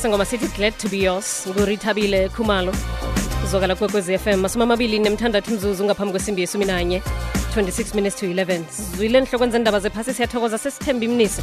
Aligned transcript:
sengoma 0.00 0.24
sithi 0.24 0.48
glad 0.56 0.72
to 0.78 0.88
be 0.88 0.96
yours 0.96 1.46
ngurithabile 1.48 2.28
khumalo. 2.28 2.72
Zwakala 3.50 3.76
kwekwezi 3.76 4.18
FM 4.18 4.40
masumi 4.40 4.62
amabili 4.62 4.98
nemthandathu 4.98 5.50
imzuzu 5.50 5.84
ngaphambi 5.84 6.12
kwesimbi 6.12 6.40
yesumi 6.40 6.64
nanye 6.64 7.02
26 7.56 7.94
minutes 7.94 8.16
to 8.16 8.26
11 8.26 8.60
sizwile 8.70 9.18
enhlokweni 9.18 9.52
zendaba 9.52 9.80
zephasi 9.80 10.14
siyathokoza 10.14 10.58
sesithemba 10.58 11.04
imnisi 11.04 11.42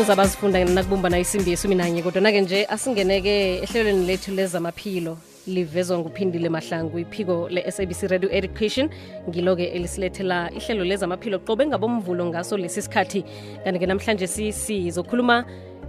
uzaba 0.00 0.26
zifunda 0.26 0.64
nakubumbana 0.64 1.18
isimbi 1.18 1.50
yesumi 1.50 1.74
nanye 1.74 2.02
kodwa-ke 2.02 2.40
nje 2.40 2.66
asingeneke 2.66 3.56
ehlelweni 3.62 4.06
lethu 4.06 4.30
lezamaphilo 4.32 5.18
livezwa 5.46 5.98
nguphindile 5.98 6.48
mahlangu 6.48 6.98
iphiko 6.98 7.48
le-sabc 7.48 8.02
radio 8.02 8.30
education. 8.32 8.90
Ngilo-ke 9.28 9.64
elisilethela 9.64 10.50
ihlelo 10.52 10.84
lezamaphilo 10.84 11.38
qobe 11.38 11.66
ngabomvulo 11.66 12.26
ngaso 12.26 12.56
lesi 12.56 12.82
sikhathi. 12.82 13.24
Kanti-ke 13.64 13.86
namhlanje 13.86 14.26
sizokhuluma 14.26 15.44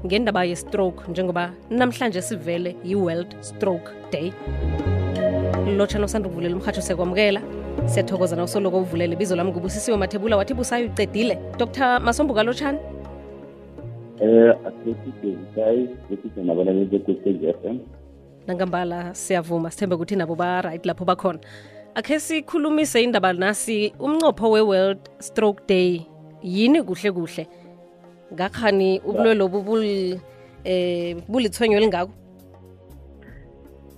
ngendaba 0.06 0.44
ye-stroke 0.46 1.12
njengoba 1.12 1.52
namhlanje 1.70 2.22
sivele 2.22 2.76
yi-world 2.84 3.36
stroke 3.42 3.92
day. 4.12 4.34
Lotshana 5.78 6.06
usanda 6.06 6.30
ukuvulela 6.30 6.56
umhatsho 6.56 6.82
siyakwamukela 6.82 7.42
siyathokoza 7.86 8.36
na 8.36 8.44
usoloko 8.44 8.78
uvulele 8.80 9.16
bizo 9.16 9.36
lami 9.36 9.52
ngubusisiwe 9.52 9.98
mathebula 9.98 10.38
wathi 10.38 10.54
busayo 10.54 10.86
ucedile 10.86 11.40
dr 11.58 12.00
masombuka 12.00 12.44
lotshani? 12.44 12.80
Eh 14.22 14.56
asesidezisayi 14.68 15.90
seside 16.10 16.44
nabalaleli 16.44 16.86
bekwekwezi 16.86 17.48
f 17.48 17.66
m? 17.66 17.80
Nangambala 18.48 19.14
siyavuma 19.16 19.72
sithembe 19.72 19.96
ukuthi 19.96 20.16
nabo 20.16 20.36
ba-right 20.36 20.86
lapho 20.86 21.06
bakhona. 21.06 21.40
Akhe 21.96 22.20
sikhulumise 22.20 23.04
indaba 23.04 23.34
nasi 23.34 23.94
umnqopho 24.00 24.52
we-world 24.52 25.00
stroke 25.20 25.64
day 25.68 26.02
yini 26.44 26.84
kuhle 26.84 27.12
kuhle 27.12 27.48
ngakhani 28.34 29.02
ubulwe 29.06 29.34
lobu 29.36 29.60
eh 30.66 31.16
bulithwenyo 31.30 31.78
elingako 31.78 32.14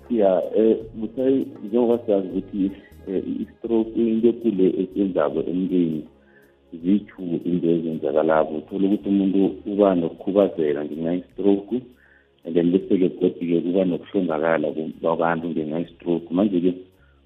ya 0.10 0.42
um 0.56 0.76
busayi 0.96 1.48
njengoba 1.64 2.00
siyazi 2.06 2.28
ukuthi 2.28 2.72
i-stroke 3.08 3.96
into 3.96 4.28
ekule 4.30 4.66
esenzako 4.82 5.40
emntwini 5.40 6.04
zithu 6.84 7.24
into 7.46 7.70
ezenzakalako. 7.70 8.54
Uthola 8.58 8.88
ukuthi 8.88 9.10
umuntu 9.10 9.56
uba 9.66 9.96
nokukhubazeka 9.96 10.86
ngenxa 10.86 11.12
ye-stroke 11.12 11.82
and 12.46 12.56
then 12.56 12.72
bese-ke 12.72 13.10
godi-ke 13.20 13.62
kuba 13.62 13.86
nokuhlongakala 13.86 14.68
kwabantu 15.02 15.48
ngenxa 15.50 15.80
ye-stroke. 15.80 16.28
Manje-ke 16.32 16.74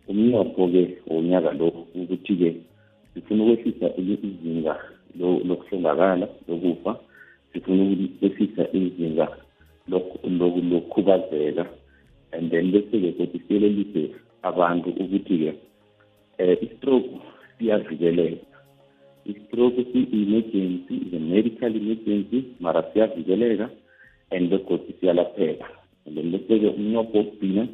umnqopho-ke 0.08 0.98
wonyaka 1.08 1.52
lo 1.52 1.68
ukuthi-ke 1.96 2.56
sifuna 3.14 3.44
ukwehlisa 3.44 3.88
izinga 3.98 4.76
lokuhlongakala 5.18 6.28
lokufa 6.48 7.00
sifuna 7.54 7.84
ukwehlisa 7.84 8.64
izinga 8.74 9.28
lokukhubazeka. 9.88 11.66
And 12.32 12.52
then 12.52 12.72
bese-ke 12.72 13.12
kodwa 13.18 13.40
siyelelise 13.48 14.14
abantu 14.44 14.90
ukuthi-ke 14.90 15.54
um 16.40 16.56
i-stroke 16.62 17.10
siyavikeleka. 17.58 18.46
I-stroke 19.26 19.82
si-emergency 19.92 20.96
is 20.96 21.14
a 21.14 21.20
medical 21.20 21.76
emergency 21.76 22.46
mara 22.60 22.84
siyavikeleka 22.94 23.70
and 24.32 24.50
begodi 24.50 24.94
siyalapheka. 25.02 25.66
And 26.06 26.18
then 26.18 26.32
bese-ke 26.32 26.70
umnqopho 26.70 27.18
wokugcina 27.18 27.68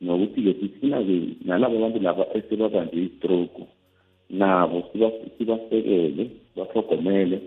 nokuthi-ke 0.00 0.52
sifuna-ke 0.60 1.44
nalabo 1.44 1.76
abantu 1.76 2.00
laba 2.00 2.24
esebabanje 2.34 2.96
i-stroke 2.96 3.68
nabo 4.30 4.88
sibasekele 5.38 6.30
bahlogomele 6.60 7.40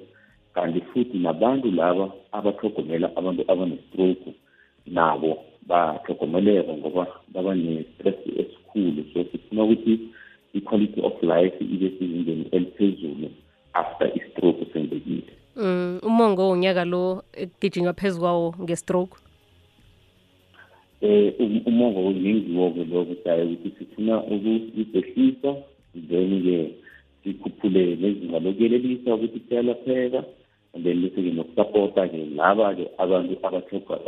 kanti 0.53 0.81
futhi 0.89 1.17
nabantu 1.17 1.71
laba 1.71 2.05
abahlogomela 2.31 3.07
abantu 3.15 3.41
abane-stroke 3.51 4.33
nabo 4.85 5.37
bahlogomeleka 5.67 6.73
ngoba 6.73 7.07
baba 7.33 7.55
ne-stress 7.55 8.19
esikhulu. 8.41 9.05
So 9.13 9.23
sifuna 9.31 9.63
ukuthi 9.63 9.99
i-quality 10.53 11.01
of 11.01 11.23
life 11.23 11.55
ibe 11.61 11.89
sezingeni 11.99 12.45
eliphezulu 12.51 13.29
after 13.73 14.07
i-stroke 14.15 14.65
senzekile 14.73 15.33
mm, 15.55 15.99
umongo 16.03 16.49
wonyaka 16.49 16.85
lo 16.85 17.23
ekugijinywa 17.33 17.93
phezu 17.93 18.19
kwawo 18.19 18.55
nge-stroke? 18.61 19.17
Eh 21.01 21.33
umongo 21.65 22.11
ngengiwo-ke 22.11 22.83
lo 22.83 23.05
kusayo 23.05 23.45
ukuthi 23.45 23.71
sifuna 23.79 24.23
ukusehlisa 24.23 25.55
then-ke 26.09 26.82
sikhuphule 27.23 27.95
nezinga 27.95 28.39
lokuyelelisa 28.39 29.15
ukuthi 29.15 29.39
kuyalapheka 29.39 30.23
and 30.73 30.83
then 30.85 31.01
bese-ke 31.01 31.31
nokusapota-ke 31.31 32.17
laba-ke 32.35 32.89
abantu 32.97 33.37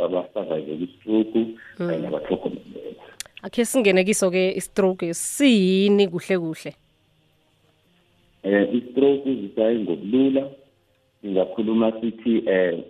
abasavayele 0.04 0.76
kwi-stroke 0.76 1.40
kanye 1.78 1.98
nabathlogomeleko 2.02 3.02
akhe 3.42 3.64
singene 3.64 4.04
kiso-ke 4.04 4.52
i-stroke 4.58 5.14
siyini 5.14 6.08
kuhle 6.08 6.38
kuhle? 6.38 6.72
Eh 8.42 8.68
i-stroke 8.74 9.34
zisayi 9.34 9.78
ngobulula 9.78 10.42
singakhuluma 11.20 11.92
sithi 12.00 12.42
eh 12.46 12.84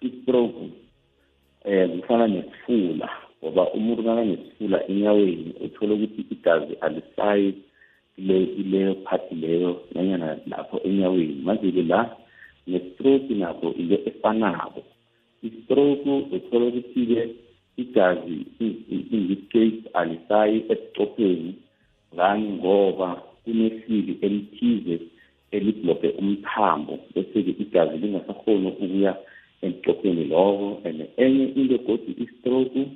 i-stroke 0.00 0.70
eh 1.64 1.90
kufana 1.90 2.26
nesifula 2.26 3.08
ngoba 3.42 3.72
umuntu 3.72 4.02
nakanesifula 4.02 4.88
enyaweni 4.88 5.54
uthola 5.64 5.94
ukuthi 5.94 6.22
igazi 6.30 6.74
alisayi 6.80 7.54
leyo 8.18 8.94
phathi 9.04 9.34
leyo 9.34 9.82
nanyana 9.94 10.38
lapho 10.46 10.80
enyaweni 10.84 11.42
manje-ke 11.44 11.82
la 11.82 12.16
nestroke 12.66 13.34
nazo 13.34 13.72
into 13.78 13.96
efanako. 14.08 14.82
I-stroke 15.42 16.10
uthola 16.32 16.66
ukuthi-ke 16.66 17.28
igazi 17.76 18.46
in 19.14 19.28
this 19.28 19.42
case 19.52 19.80
alisayi 19.94 20.64
esicopheni 20.68 21.54
ngani 22.14 22.48
ngoba 22.48 23.22
kunehlili 23.44 24.18
elithize 24.20 25.00
eliblokhe 25.50 26.08
umthambo 26.08 26.98
bese-ke 27.14 27.52
igazi 27.62 27.98
lingasakhoni 27.98 28.68
ukuya 28.68 29.16
emcopheni 29.62 30.24
lokho 30.24 30.80
and 30.84 31.08
enye 31.16 31.44
into 31.44 31.78
godi 31.78 32.12
i-stroke 32.24 32.88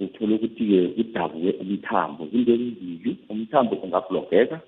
uthola 0.00 0.34
ukuthi-ke 0.34 0.88
kudabuke 0.96 1.50
umthambo. 1.62 2.28
Into 2.32 2.52
ezizili 2.52 3.16
umthambo 3.28 3.74
ungablogeka 3.76 4.60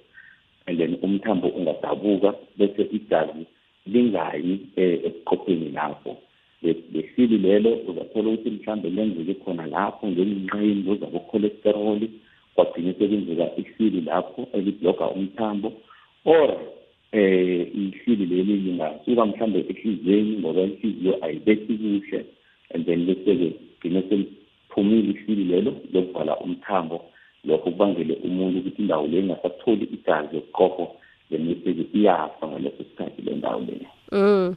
and 0.66 0.78
then 0.78 0.98
umthambo 1.03 1.48
ungadabuka 1.48 2.34
bese 2.59 2.82
igazi 2.92 3.47
lingayi 3.86 4.60
ebuqopheni 4.76 5.70
lapho. 5.70 6.16
Lesili 6.62 7.38
lelo 7.38 7.70
uzathola 7.88 8.28
ukuthi 8.31 8.50
mhlawumbe 8.50 8.91
lenzeke 8.91 9.34
khona 9.34 9.66
lapho 9.66 10.06
ngenqini 10.09 10.91
uzabo-cholesterol 10.91 12.00
kwagcine 12.54 12.92
sekwenzeka 12.98 13.47
isili 13.56 14.00
lapho 14.00 14.48
elibloga 14.53 15.06
umthambo. 15.10 15.72
Or 16.25 16.56
eh 17.12 17.69
ihlili 17.75 18.26
leli 18.26 18.56
lingasuka 18.56 19.26
mhlambe 19.26 19.59
ehliziyweni 19.70 20.38
ngoba 20.38 20.62
inhliziyo 20.62 21.25
ayibethi 21.25 21.72
kuhle 21.78 22.25
and 22.75 22.86
then 22.86 23.06
bese-ke 23.06 23.53
gcine 23.81 24.03
seliphumile 24.76 25.10
ihlili 25.10 25.44
lelo 25.44 25.72
lokuvala 25.92 26.37
umthambo. 26.37 27.04
Lokho 27.44 27.70
kubangele 27.70 28.14
umuntu 28.25 28.59
ukuthi 28.59 28.82
indawo 28.82 29.06
leyo 29.06 29.22
ingasatholi 29.22 29.84
igazi 29.84 30.37
yokuqopho 30.37 30.97
then 31.31 31.47
bese-ke 31.47 31.98
iyafa 31.98 32.48
ngaleso 32.48 32.84
sikhathi 32.84 33.22
le 33.22 33.34
ndawo 33.34 33.60
leyo 33.60 33.86
mm. 34.12 34.54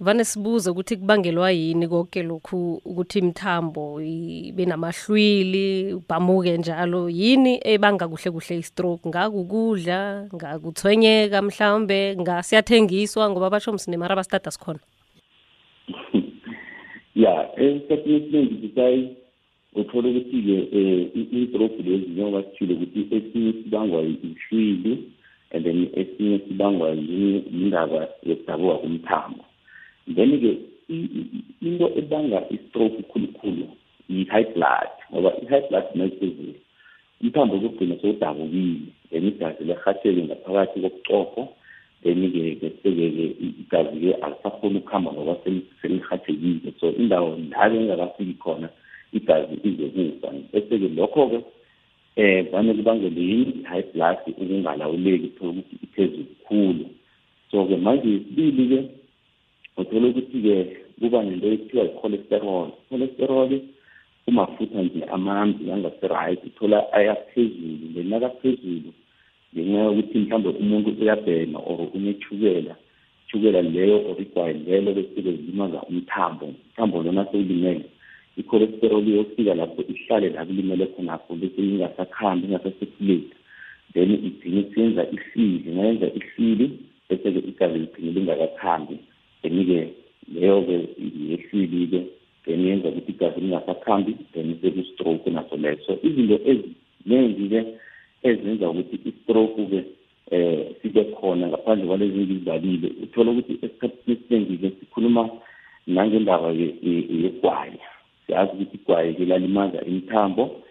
vane 0.00 0.24
sibuze 0.24 0.70
ukuthi 0.70 0.96
kubangelwa 0.96 1.50
yini 1.50 1.88
konke 1.88 2.22
lokhu 2.22 2.82
ukuthi 2.84 3.18
imthambo 3.18 4.00
ibe 4.02 4.66
namahlwili 4.66 5.94
ubhamuke 5.94 6.58
njalo 6.58 7.10
yini 7.10 7.60
ebanga 7.64 8.08
kuhle 8.08 8.30
kuhle 8.30 8.58
i-stroke? 8.58 9.08
Ngakukudla 9.08 10.28
ngakuthwenyeka 10.34 11.42
mhlawumbe 11.42 12.16
ngasiyathengiswa 12.16 13.30
ngoba 13.30 13.50
basho 13.50 13.72
msinemara 13.72 14.12
abasitata 14.12 14.50
sikhona. 14.50 14.78
Ya 17.14 17.60
esikhathini 17.60 18.16
esiningi 18.16 18.54
uthola 19.74 20.08
ukuthi-ke 20.08 20.56
um 20.78 21.26
i-stroke 21.32 21.82
lezi 21.82 22.06
njengoba 22.06 22.42
sithile 22.42 22.74
ukuthi 22.74 23.00
esinye 23.16 23.52
sibangwa 23.52 24.02
ishwili 24.02 24.98
and 25.50 25.64
then 25.64 25.88
esinye 25.94 26.38
sibangwa 26.38 26.90
yindaba 26.90 28.08
yokudabuka 28.22 28.74
kumthambo 28.74 29.44
then-ke 30.14 30.58
into 31.60 31.86
ebanga 31.98 32.42
i-stroke 32.50 33.02
khulukhulu 33.02 33.66
yi-high 34.08 34.54
blood 34.54 34.90
ngoba 35.12 35.32
i-high 35.42 35.68
blood 35.68 35.84
mayiphezulu 35.94 36.54
umthambo 37.20 37.58
kugcina 37.58 37.96
sewudabukile 37.96 38.80
then 39.10 39.28
igazi 39.28 39.64
lehatheke 39.64 40.22
ngaphakathi 40.22 40.80
kobucopho 40.80 41.48
then-ke 42.02 42.42
bese-ke 42.60 43.06
igazi-ke 43.40 44.14
alisakhoni 44.24 44.78
ukuhamba 44.78 45.12
ngoba 45.12 45.36
selihathekile 45.82 46.72
so 46.80 46.92
indawo 46.92 47.36
ndabe 47.36 47.76
engakafiki 47.76 48.34
khona 48.34 48.68
igazi 49.16 49.54
izokufa. 49.68 50.28
Bese-ke 50.52 50.88
lokho-ke 50.96 51.38
um 52.16 52.46
vane 52.52 52.74
kubangele 52.74 53.20
yini 53.20 53.52
i-high 53.60 53.86
blood 53.94 54.18
ukungalawuleki 54.26 55.26
uthola 55.26 55.50
ukuthi 55.50 55.76
iphezulu 55.84 56.34
khulu. 56.46 56.86
So-ke 57.50 57.76
manje 57.76 58.08
isibili-ke 58.08 58.80
uthola 59.76 60.06
ukuthi-ke 60.08 60.56
kuba 61.00 61.22
nento 61.22 61.46
ekuthiwa 61.46 61.84
i-cholesterol 61.84 62.68
cholesterol 62.88 63.50
umafutha 64.26 64.82
nje 64.82 65.04
amambi 65.04 65.72
angasi-right 65.72 66.40
uthola 66.46 66.92
ayaphezulu. 66.92 67.86
Then 67.94 68.08
nakaphezulu 68.08 68.90
ngenxa 69.54 69.78
yokuthi 69.78 70.18
mhlawumbe 70.18 70.48
umuntu 70.48 70.90
uyabhema 71.00 71.58
or 71.58 71.88
unethukela 71.94 72.74
thukela 73.28 73.62
leyo 73.62 73.96
or 74.08 74.20
igwayi 74.22 74.58
lelo 74.66 74.92
bese-ke 74.94 75.32
zilimaza 75.32 75.82
umthambo. 75.82 76.46
Umthambo 76.46 77.02
lona 77.02 77.26
sewulimele 77.30 77.84
i-cholesterol 78.36 79.08
iyofika 79.08 79.54
lapho 79.54 79.82
ihlale 79.88 80.28
la 80.28 80.44
kulimele 80.46 80.86
khonapho 80.86 81.34
bese 81.34 81.60
ingasakhambi 81.62 82.46
ingasasekhuleki 82.46 83.34
then 83.94 84.10
igcine 84.10 84.60
isiyenza 84.60 85.06
ihlili 85.10 85.70
ngayenza 85.70 86.06
ihlili 86.06 86.70
bese-ke 87.08 87.38
igazi 87.48 87.78
ligcine 87.78 88.10
lingakakhambi. 88.12 88.98
Then-ke 89.42 89.88
leyo-ke 90.34 90.76
yehlili-ke 91.30 92.00
then 92.44 92.66
yenza 92.66 92.88
ukuthi 92.88 93.12
igazi 93.12 93.40
lingasakhambi 93.40 94.16
then 94.32 94.58
seku-stroke 94.62 95.30
naso 95.30 95.56
leyo 95.56 95.78
so 95.86 95.98
izinto 96.02 96.40
eziningi-ke 96.50 97.60
ezenza 98.22 98.70
ukuthi 98.70 98.96
i-stroke-ke 99.04 99.84
eh 100.30 100.74
sibe 100.82 101.04
khona 101.04 101.48
ngaphandle 101.48 101.86
kwalezi 101.86 102.18
ngizibalile 102.18 102.88
uthola 103.02 103.30
ukuthi 103.30 103.52
esikhathini 103.62 104.16
esiningi-ke 104.16 104.68
sikhuluma 104.80 105.28
nangendaba 105.86 106.50
yegwayi. 106.52 107.78
Siyazi 108.26 108.52
ukuthi 108.52 108.76
igwayi-ke 108.76 109.24
lalimaza 109.24 109.84
imithambo 109.84 110.62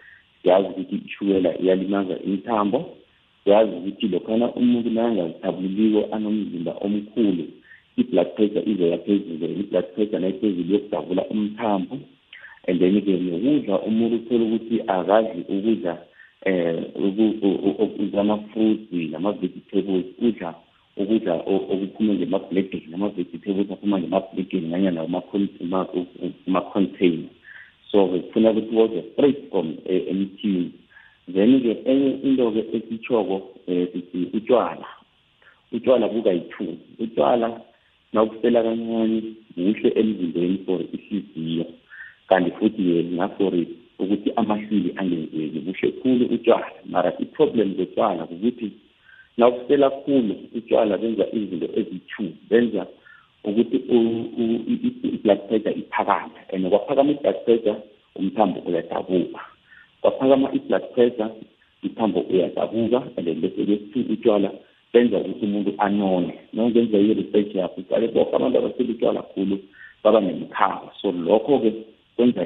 siyazi 0.42 0.68
ukuthi 0.68 0.96
ishukela 1.06 1.60
iyalimaza 1.60 2.14
imithambo 2.26 2.96
siyazi 3.44 3.72
ukuthi 3.76 4.08
lokhana 4.08 4.52
umuntu 4.52 4.90
nangazithabuliko 4.90 6.00
anomzimba 6.14 6.72
omkhulu 6.84 7.44
i-blood 7.96 8.28
pressure 8.34 8.70
izoya 8.70 8.98
phezulu 8.98 9.46
i-blood 9.60 9.86
pressure 9.94 10.18
nayiphezulu 10.18 10.72
yokudabula 10.72 11.22
umthambo. 11.34 11.98
And 12.66 12.80
then-ke 12.80 13.12
nokudla 13.12 13.74
umuntu 13.88 14.16
uthole 14.16 14.44
ukuthi 14.44 14.80
akadli 14.86 15.44
ukudla 15.48 15.98
um 16.46 18.10
kwama-fruits 18.10 19.12
nama-vegetables 19.12 20.06
udla 20.18 20.54
ukudla 20.96 21.34
okuphume 21.34 22.14
ngema-blackini 22.14 22.86
nama-vegetables 22.90 23.70
aphuma 23.70 23.98
ngema-blackini 23.98 24.68
nanyana 24.68 25.00
ama-container 25.00 27.28
so-ke 27.94 28.18
kufuna 28.18 28.50
ukuthi 28.50 28.76
woze 28.76 29.02
straight 29.12 29.50
from 29.50 29.78
emthini 29.86 30.70
then-ke 31.34 31.72
enye 31.90 32.10
into-ke 32.26 32.62
esitshoko 32.76 33.36
um 33.68 33.86
sithi 33.92 34.28
utshwala 34.36 34.86
utshwala 35.72 36.08
bukayi-two 36.08 36.74
utshwala 36.98 37.60
nawubusela 38.12 38.62
kancane 38.62 39.22
kuhle 39.54 39.92
emzimbeni 40.00 40.58
for 40.66 40.80
ihliziyo. 40.80 41.66
Kanti 42.28 42.50
futhi-ke 42.50 43.02
na-for 43.02 43.54
ukuthi 43.98 44.32
amahlili 44.36 44.94
angenzeki 44.96 45.60
kuhle 45.66 45.92
khulu 45.92 46.24
utshwala 46.34 46.72
mara 46.84 47.12
i-problem 47.18 47.76
zotshwala 47.76 48.24
ukuthi 48.24 48.70
nawubusela 49.36 49.90
khulu 49.90 50.34
utshwala 50.54 50.98
benza 50.98 51.24
izinto 51.32 51.68
eziyi-two 51.78 52.28
benza 52.50 52.86
ukuthi 53.44 53.76
i-blood 55.04 55.40
pressure 55.48 55.74
iphakame. 55.80 56.32
And 56.52 56.66
kwaphakama 56.66 57.10
i-blood 57.12 57.44
pressure 57.44 57.76
umthambo 58.16 58.60
uyadabuka 58.60 59.40
kwaphakama 60.00 60.52
i-blood 60.52 60.92
pressure 60.94 61.30
umthambo 61.82 62.20
uyadabuka 62.20 63.02
and 63.16 63.26
then 63.26 63.40
bese 63.40 63.78
utshwala 64.12 64.50
benza 64.92 65.18
ukuthi 65.18 65.44
umuntu 65.44 65.74
anone. 65.78 66.38
Nongenza 66.52 66.98
i-research 66.98 67.54
yakho 67.54 67.80
uqale 67.80 68.08
bonke 68.08 68.36
abantu 68.36 68.58
abasele 68.58 68.92
utshwala 68.92 69.22
khulu 69.22 69.58
baba 70.04 70.20
nemikhaba 70.20 70.92
so 71.00 71.12
lokho-ke 71.12 71.72
kwenza 72.16 72.44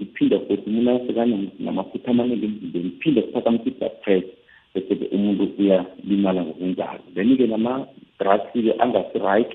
iphinde 0.00 0.38
futhi 0.38 0.70
umuntu 0.70 0.90
asekanamafutha 0.90 2.10
amaningi 2.10 2.46
emzimbeni 2.46 2.88
iphinde 2.88 3.22
kuphakamisa 3.22 3.68
i-blood 3.68 3.92
pressure 4.02 4.34
bese-ke 4.74 5.06
umuntu 5.14 5.42
uyalimala 5.58 6.42
ngokunjalo 6.44 7.04
then-ke 7.14 7.46
nama-drugs-ke 7.46 8.72
angasi-right 8.82 9.54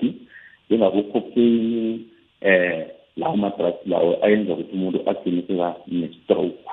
njengabo-cocaine 0.70 2.00
um 2.42 2.84
lawo 3.16 3.36
ma-drugs 3.36 3.86
lawo 3.86 4.24
ayenza 4.24 4.52
ukuthi 4.52 4.72
umuntu 4.72 4.98
agcine 5.10 5.42
seka 5.46 5.74
ne-stroke 5.86 6.64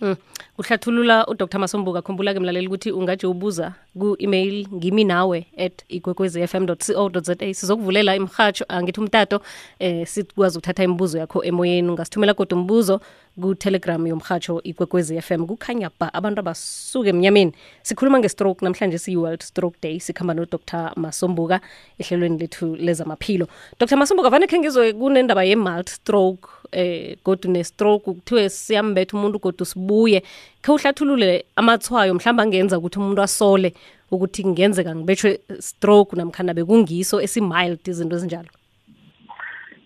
Mm. 0.00 0.16
Uhlathulula 0.58 1.26
udr. 1.26 1.58
Masombuka 1.58 2.02
khumbula-ke 2.02 2.40
mlaleli 2.40 2.66
ukuthi 2.66 2.92
ungaje 2.92 3.26
ubuza 3.26 3.74
ku-email 3.98 4.66
ngimi 4.74 5.04
nawe 5.04 5.46
at 5.56 5.84
ikwekwezi 5.88 6.46
fm 6.46 6.66
co 6.66 7.10
za 7.20 7.36
sizokuvulela 7.54 8.16
imhatsho 8.16 8.64
angithi 8.68 9.00
umtato 9.00 9.40
eh 9.78 10.06
sikwazi 10.06 10.58
ukuthatha 10.58 10.84
imibuzo 10.84 11.18
yakho 11.18 11.44
emoyeni. 11.44 11.88
Ungasithumela 11.88 12.34
kodwa 12.34 12.58
umbuzo 12.58 13.00
ku-telegram 13.40 14.06
yomhatsho 14.06 14.62
ikwekwezi 14.62 15.20
fm 15.22 15.46
kukhanya 15.46 15.90
ba 16.00 16.14
abantu 16.14 16.40
abasuke 16.40 17.08
emnyameni. 17.08 17.52
Sikhuluma 17.82 18.18
nge-stroke 18.18 18.64
namhlanje 18.64 18.98
siyi-world 18.98 19.42
stroke 19.42 19.76
day. 19.82 20.00
Sikhamba 20.00 20.34
nodr. 20.34 20.92
Masombuka 20.96 21.60
ehlelweni 21.98 22.38
lethu 22.38 22.76
lezamaphilo. 22.76 23.48
Dr. 23.80 23.96
Masombuka 23.96 24.30
vane 24.30 24.46
khe 24.46 24.58
ngizwe 24.58 24.92
kunendaba 24.92 25.44
ye-malt 25.44 25.88
stroke 25.88 26.48
eh 26.72 27.16
kodwa 27.22 27.50
ne-stroke 27.50 28.04
kuthiwe 28.04 28.48
siyambetha 28.48 29.16
umuntu 29.16 29.38
kodwa 29.38 29.66
sibuye 29.66 30.22
khe 30.62 30.72
uhlathulule 30.72 31.44
amathwayo 31.56 32.14
mhlawumbe 32.14 32.42
angenza 32.42 32.78
ukuthi 32.78 32.98
umuntu 32.98 33.22
asole 33.22 33.72
ukuthi 34.10 34.42
kungenzeka 34.42 34.94
ngibetshwe 34.94 35.40
stroke 35.58 36.16
namkhana 36.16 36.54
bekungiso 36.54 37.20
esi-mild 37.20 37.80
izinto 37.88 38.16
ezinjalo? 38.16 38.50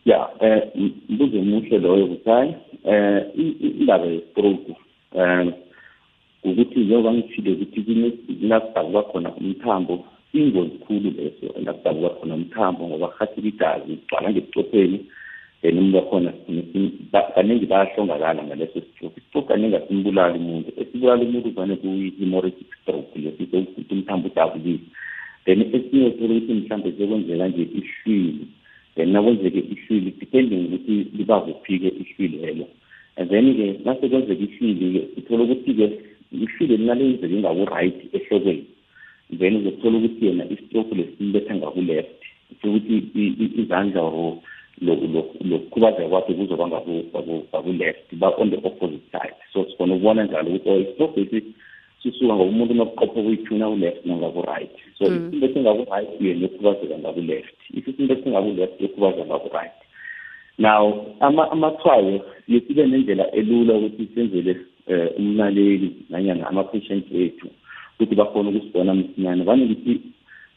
Ya 0.04 0.28
eh 0.40 0.62
mbuzo 1.08 1.38
omuhle 1.38 1.78
loyo 1.78 2.06
busayi 2.06 2.54
eh 2.84 3.22
indaba 3.78 4.06
ye-stroke 4.06 4.76
um 5.14 5.52
ukuthi 6.44 6.80
njengoba 6.80 7.12
ngithile 7.12 7.50
ukuthi 7.52 7.80
nakudabuka 8.48 9.02
khona 9.02 9.30
umthambo 9.40 10.04
ingozi 10.32 10.76
khulu 10.84 11.10
leso 11.10 11.46
lakudabuka 11.64 12.14
khona 12.14 12.34
umthambo 12.34 12.88
ngoba 12.88 13.08
khathi 13.08 13.40
igazi 13.40 13.92
kugcwala 13.96 14.30
ngebucopheni 14.30 14.98
then 15.62 15.78
umuntu 15.78 15.96
wakhona 15.96 16.32
kaningi 17.34 17.66
bayahlongakala 17.66 18.42
ngaleso 18.44 18.80
stroke 18.80 19.20
istroke 19.20 19.48
kaningi 19.48 19.76
asimbulali 19.76 20.38
umuntu. 20.38 20.68
Esibulala 20.80 21.22
umuntu 21.22 21.50
vane 21.50 21.76
kuyi-hemorrhagic 21.76 22.70
stroke 22.82 23.18
lesito 23.18 23.58
ukuthi 23.58 23.94
umthambo 23.94 24.28
udabulile 24.28 24.84
then 25.44 25.60
esinye 25.62 26.06
uthola 26.06 26.34
ukuthi 26.34 26.52
mhlawumbe 26.52 26.92
sekwenzeka 26.98 27.48
nje 27.48 27.62
ihlwili. 27.78 28.46
Then 28.94 29.12
nakwenzeke 29.12 29.58
ihlwili 29.58 30.10
depending 30.20 30.66
ukuthi 30.66 31.06
liba 31.16 31.40
kuphi-ke 31.40 31.88
ihlwili 32.02 32.36
lelo. 32.46 32.66
And 33.16 33.30
then-ke 33.30 33.66
nasekwenzeka 33.84 34.42
ihlwili-ke 34.42 35.02
uthola 35.18 35.42
ukuthi-ke 35.44 35.86
ihlwili 36.32 36.76
linalenzeka 36.76 37.34
ingaku-right 37.34 37.98
ehlokweni. 38.12 38.64
Then 39.38 39.56
uzothola 39.56 39.98
ukuthi 39.98 40.26
yena 40.26 40.44
istroke 40.50 40.94
lesimbetha 40.94 41.54
ngaku-left. 41.54 42.20
Ukuthi 42.64 42.94
izandla 43.62 44.00
or 44.02 44.38
lokukhubazeka 44.82 46.08
kwakhe 46.08 46.34
kuzoba 46.34 46.68
ngaku-left 46.68 48.06
ba-on 48.12 48.50
the 48.50 48.56
opposite 48.56 49.06
side. 49.12 49.34
So 49.52 49.64
sifona 49.64 49.94
ukubona 49.94 50.24
njalo 50.24 50.50
ukuthi 50.50 50.70
o 50.70 50.80
istroke 50.80 51.20
lesi 51.20 51.54
sisuka 52.02 52.34
ngoba 52.34 52.44
umuntu 52.44 52.74
nokuqopha 52.74 53.22
kuyithuna 53.22 53.70
ku-left 53.70 54.06
nangaku-right 54.06 54.74
so 54.98 55.04
isinto 55.06 55.46
esingaku-right 55.46 56.10
yena 56.20 56.42
yokhubazeka 56.42 56.98
ngaku-left. 56.98 57.58
Isinto 57.74 58.14
esingaku-left 58.14 58.80
yokhubazeka 58.80 59.26
ngaku-right. 59.26 59.78
Now 60.58 61.06
amathwayo 61.20 62.24
siye 62.46 62.60
sibe 62.60 62.86
nendlela 62.86 63.30
elula 63.30 63.74
ukuthi 63.74 64.08
senzele 64.14 64.56
um 64.86 65.08
umlaleli 65.16 65.92
nanyana 66.10 66.48
ama-patient 66.48 67.06
wethu 67.10 67.48
ukuthi 67.94 68.14
bakhona 68.14 68.50
ukusibona 68.50 68.94
msinyane 68.94 69.44
vane 69.44 69.66
ngithi 69.66 70.00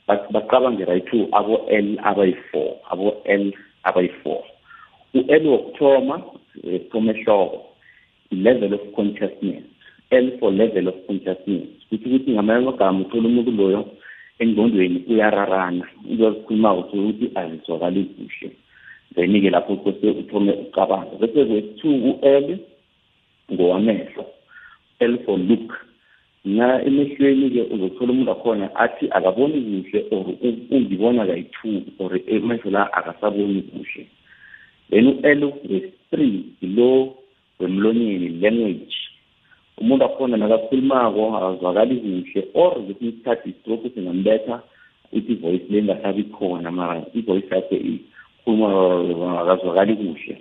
bacabange 0.07 0.85
right 0.85 1.07
abo-l 1.31 1.99
abayi-four 2.03 2.69
abo-l 2.89 3.53
abayi-four. 3.87 4.41
U-l 5.13 5.43
wokuthoma 5.47 6.15
kuthoma 6.63 7.11
ehloko 7.13 7.57
i-level 8.31 8.73
of 8.73 8.83
consciousness 8.95 9.63
l 10.11 10.37
for 10.39 10.51
level 10.51 10.87
of 10.87 10.95
consciousness. 11.07 11.67
Kuthi 11.89 12.05
ukuthi 12.09 12.31
ngamanye 12.31 12.59
amagama 12.59 12.99
uthola 13.01 13.27
umuntu 13.27 13.51
loyo 13.51 13.81
engqondweni 14.39 15.03
uyararana 15.09 15.85
into 16.09 16.27
azikhulumako 16.27 16.79
uthola 16.79 17.03
ukuthi 17.03 17.31
azizwakali 17.35 18.03
kuhle. 18.03 18.51
Then-ke 19.15 19.49
lapho 19.49 19.75
kose 19.75 20.05
uthome 20.09 20.51
ucabanga 20.51 21.15
bese 21.19 21.45
kwesi-two 21.45 21.95
u-l 22.09 22.57
ngowamehlo 23.51 24.25
l 24.99 25.17
for 25.25 25.37
look 25.39 25.73
na 26.45 26.81
emehlweni-ke 26.85 27.61
uzothola 27.73 28.11
umuntu 28.13 28.31
akhona 28.31 28.75
athi 28.75 29.09
akaboni 29.11 29.61
kuhle 29.61 30.05
or 30.11 30.25
ungibona 30.71 31.25
kayi-two 31.25 31.81
or 31.99 32.11
emehlo 32.27 32.71
la 32.71 32.93
akasaboni 32.93 33.61
kuhle. 33.61 34.07
Then 34.89 35.07
u-l 35.07 35.53
wesi-three 35.69 36.45
lo 36.61 37.17
wemlonyeni 37.59 38.29
language. 38.41 38.95
Umuntu 39.81 40.05
akhona 40.05 40.37
nakakhulumako 40.37 41.37
akazwakali 41.37 41.95
kuhle 41.95 42.47
or 42.53 42.73
kwesinye 42.73 43.09
isikhathi 43.09 43.49
istroke 43.49 43.89
singambetha 43.89 44.61
ithi 45.11 45.33
ivoice 45.33 45.65
le 45.69 45.79
ingasabi 45.79 46.23
khona 46.23 46.71
mara 46.71 47.05
ivoice 47.13 47.55
yakhe 47.55 47.99
uma 48.45 49.41
akazwakali 49.41 49.95
kuhle. 49.95 50.37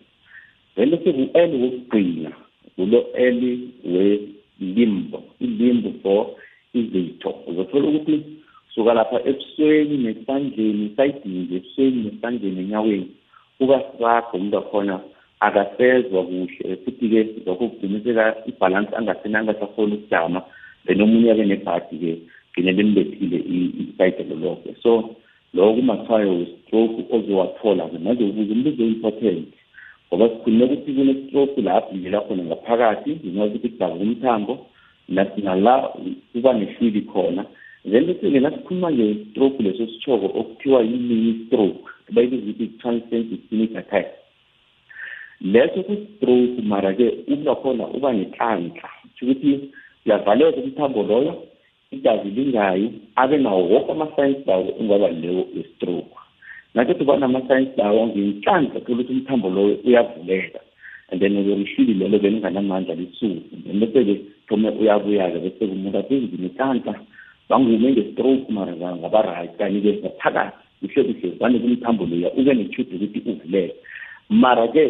Then 0.77 0.91
bese 0.91 1.13
ku-l 1.13 1.51
wokugcina 1.63 2.33
kulo 2.77 3.07
l 3.15 3.41
we-limbo 4.61 5.23
ilimbo 5.41 5.91
for 6.03 6.27
izitho 6.75 7.35
uzothola 7.47 7.89
ukuthi 7.89 8.23
suka 8.75 8.95
lapha 8.95 9.19
ebusweni 9.31 9.97
nesandleni 9.97 10.93
sayidini 10.97 11.57
ebusweni 11.57 11.99
nesandleni 12.05 12.61
enyaweni 12.61 13.09
kuba 13.59 13.83
sakho 13.99 14.37
umuntu 14.37 14.57
wakhona 14.57 15.01
akasezwa 15.41 16.23
kuhle. 16.23 16.77
Futhi-ke 16.85 17.21
lokho 17.47 17.69
kugciniseka 17.69 18.25
ibhalansi 18.47 18.95
angasena 18.95 19.39
angasakhona 19.39 19.95
ukujama 19.95 20.41
then 20.87 21.01
omunye 21.01 21.31
abe 21.31 21.45
nebhadi-ke 21.45 22.13
gcine 22.53 22.73
bembethile 22.73 23.39
isayide 23.83 24.23
lolokho 24.31 24.71
so 24.83 25.17
lokho 25.55 25.75
kumathiwayo 25.75 26.33
we-stroke 26.39 26.99
ozowathola-ke 27.15 27.99
manje 27.99 28.25
ukuze 28.25 28.53
umbuzo 28.53 28.83
o-important 28.85 29.49
ngoba 30.15 30.29
sikhulume 30.29 30.65
ukuthi 30.65 30.93
kunestroke 30.93 31.63
la 31.63 31.75
abhilela 31.75 32.21
khona 32.21 32.43
ngaphakathi 32.45 33.11
ngenxa 33.11 33.45
ukuthi 33.45 33.69
kudaza 33.69 33.95
umthambo 33.95 34.67
nala 35.09 35.75
kuba 36.33 36.53
nehlwili 36.53 37.03
khona. 37.13 37.45
Then 37.85 38.07
bese 38.07 38.31
ngena 38.31 38.51
sikhuluma 38.51 38.93
nge-stroke 38.93 39.63
leso 39.63 39.87
sitshoko 39.87 40.27
okuthiwa 40.41 40.83
yi-mini 40.83 41.47
stroke 41.47 41.85
bayibiza 42.15 42.43
ukuthi 42.43 42.67
transient 42.79 43.33
ischemic 43.33 43.77
attack. 43.77 44.07
Leso 45.41 45.83
ku-stroke 45.83 46.63
mara-ke 46.63 47.25
uba 47.29 47.55
khona 47.55 47.85
uba 47.87 48.13
nenhlanhla 48.13 48.89
ukuthi 49.23 49.71
uyavaleka 50.07 50.61
umthambo 50.61 51.03
loyo 51.03 51.43
igazi 51.91 52.31
lingayi 52.31 52.93
abe 53.17 53.37
nawo 53.39 53.69
woke 53.69 53.93
ama-science 53.93 54.47
lawo 54.47 54.63
ungaba 54.79 55.09
leyo 55.11 55.45
we-stroke 55.57 56.04
nakethi 56.75 57.03
uba 57.03 57.17
nama-science 57.17 57.73
lawo 57.77 58.07
ngenhlanhla 58.07 58.81
thola 58.81 59.03
ukuthi 59.03 59.13
umthambo 59.13 59.49
loyo 59.51 59.79
uyavuleka. 59.85 60.61
And 61.11 61.21
then 61.21 61.37
uyolishlili 61.37 61.95
lelo 61.95 62.19
belinganamandla 62.19 62.95
lisuku 62.95 63.43
then 63.67 63.81
bese-ke 63.81 64.21
thome 64.49 64.71
uyabuya-ke 64.71 65.39
bese 65.39 65.67
kumuntu 65.67 65.99
aphezulu 65.99 66.37
nenhlanhla 66.43 66.95
bangume 67.49 67.93
nge-stroke 67.93 68.53
mara 68.53 68.73
ngaba-right 68.73 69.57
kanye-ke 69.59 70.03
ngaphakathi 70.03 70.65
kuhle 70.81 71.15
kuhle 71.15 71.29
vane 71.41 71.59
kumthambo 71.59 72.07
loya 72.07 72.33
ube 72.33 72.55
nethude 72.55 72.95
ukuthi 72.97 73.21
uvuleke. 73.31 73.75
Mara-ke 74.29 74.85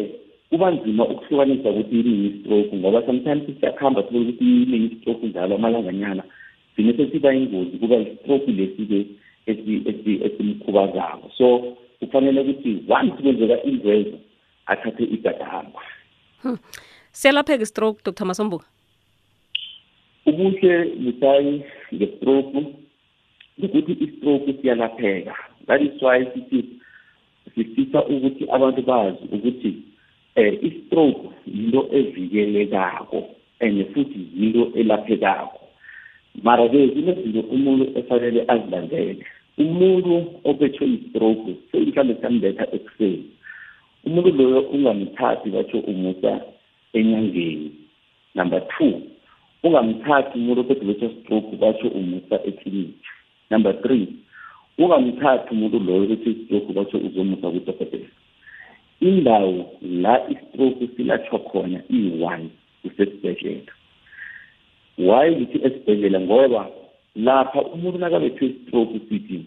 kuba 0.49 0.71
nzima 0.71 1.03
ukuhlukanisa 1.07 1.69
ukuthi 1.69 1.95
yini 1.95 2.27
i-stroke 2.27 2.75
ngoba 2.75 3.05
sometimes 3.05 3.43
siyakuhamba 3.59 4.03
sibona 4.03 4.25
ukuthi 4.25 4.45
yini 4.45 4.77
i-stroke 4.85 5.27
njalo 5.27 5.55
amalanganyana 5.55 6.23
gcine 6.73 6.93
sesiba 6.93 7.33
ingozi 7.33 7.77
kuba 7.77 7.95
i-stroke 7.97 8.51
lesi-ke 8.51 9.05
esimkhubazako 9.45 11.31
so 11.37 11.77
kufanele 11.99 12.41
ukuthi 12.41 12.83
once 12.89 13.21
kwenzeka 13.21 13.63
ingwezo 13.63 14.17
athathe 14.65 15.03
igadango. 15.03 15.81
Hmm. 16.41 16.57
siyalapheka 17.11 17.63
i-stroke 17.63 18.01
dr. 18.05 18.25
Masombuka? 18.25 18.65
Ubuhle 20.25 20.85
busayi 20.85 21.63
nge-stroke 21.93 22.65
ukuthi 23.63 23.91
i-stroke 23.91 24.53
siyalapheka. 24.61 25.35
That 25.67 25.81
is 25.81 26.01
why 26.01 26.25
sithi 26.33 26.65
sifisa 27.55 28.05
ukuthi 28.05 28.45
abantu 28.51 28.81
bazi 28.81 29.23
ukuthi 29.31 29.75
eh 30.35 30.53
i-stroke 30.61 31.29
yinto 31.45 31.87
evikelekako 31.91 33.29
and 33.59 33.85
futhi 33.93 34.27
yinto 34.35 34.71
elaphekako. 34.79 35.59
Mara-ke 36.43 36.87
kunezinto 36.87 37.39
umuntu 37.39 37.99
efanele 37.99 38.45
azilandele. 38.47 39.25
Umuntu 39.57 40.13
ophethwe 40.43 40.85
i-stroke 40.87 41.55
seyihlambe 41.71 42.13
siyambetha 42.15 42.65
ekuseni. 42.75 43.25
Umuntu 44.05 44.29
loyo 44.37 44.61
ungamthathi 44.61 45.49
batsho 45.49 45.77
umusa 45.79 46.41
enyangeni. 46.93 47.71
Number 48.35 48.61
two 48.77 49.01
ungamthathi 49.63 50.37
umuntu 50.37 50.61
ophethwe 50.61 50.85
betho 50.85 51.09
stroke 51.19 51.55
batsho 51.55 51.87
umusa 51.87 52.35
ekliniki 52.49 53.09
number 53.49 53.73
three 53.81 54.07
ungamthathi 54.77 55.49
umuntu 55.51 55.79
loyo 55.79 56.03
ukuthi 56.03 56.29
i-stroke 56.29 56.73
batsho 56.73 56.97
uzomusa 56.97 57.49
kudokotela 57.49 58.09
indawo 58.99 59.65
la 59.81 60.29
istroke 60.29 60.87
silatshwa 60.95 61.39
khona 61.39 61.79
iyi-one 61.89 62.49
kusesibhedlela. 62.81 63.71
Why 64.97 65.31
ngithi 65.31 65.57
esibhedlela 65.67 66.19
ngoba 66.19 66.67
lapha 67.15 67.61
umuntu 67.61 67.97
nakabethwe 67.97 68.47
istroke 68.47 68.99
sithi 69.09 69.45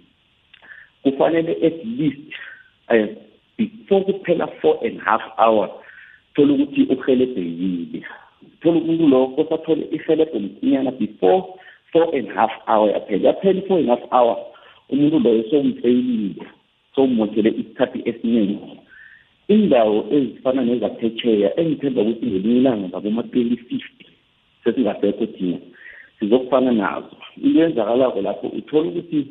kufanele 1.03 1.53
at 1.67 1.85
least 1.85 2.33
uh, 2.91 3.07
before 3.59 4.05
kuphela 4.05 4.47
four 4.61 4.87
and 4.87 5.01
half 5.01 5.23
hour 5.39 5.71
thola 6.35 6.55
ukuthi 6.55 6.83
uhelebhekile 6.83 8.03
thola 8.61 8.81
umuntu 8.81 9.09
lo 9.09 9.27
kosathole 9.27 9.89
ihelebho 9.93 10.41
msinyana 10.41 10.91
before 10.91 11.45
four 11.93 12.17
and 12.17 12.29
half 12.29 12.51
hour 12.67 12.91
yaphela 12.91 13.29
yaphela 13.29 13.59
i-four 13.59 13.79
and 13.79 13.89
half 13.89 14.13
hour 14.13 14.37
umuntu 14.89 15.19
loyo 15.19 15.45
sowumfeyilile 15.51 16.43
sowumoshele 16.95 17.51
isikhathi 17.51 18.03
esiningi 18.05 18.59
indawo 19.49 20.07
ezifana 20.11 20.65
nezaphetsheya 20.65 21.61
engithemba 21.61 22.03
ukuthi 22.03 22.27
ngelinye 22.27 22.57
ilanga 22.57 22.89
ngaboma-twenty 22.89 23.57
fifty 23.57 24.07
sesingasekho 24.65 25.27
thina. 25.27 25.59
Sizokufana 26.19 26.73
nazo. 26.73 27.17
Into 27.43 27.61
yenzakalako 27.61 28.21
lapho 28.21 28.47
uthola 28.49 28.89
ukuthi 28.89 29.27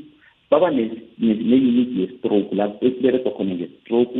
baba 0.51 0.71
ne-unit 0.71 1.89
ye-stroke 1.97 2.55
lapho 2.55 2.85
esiberegwa 2.85 3.31
khona 3.31 3.55
nge-stroke. 3.55 4.19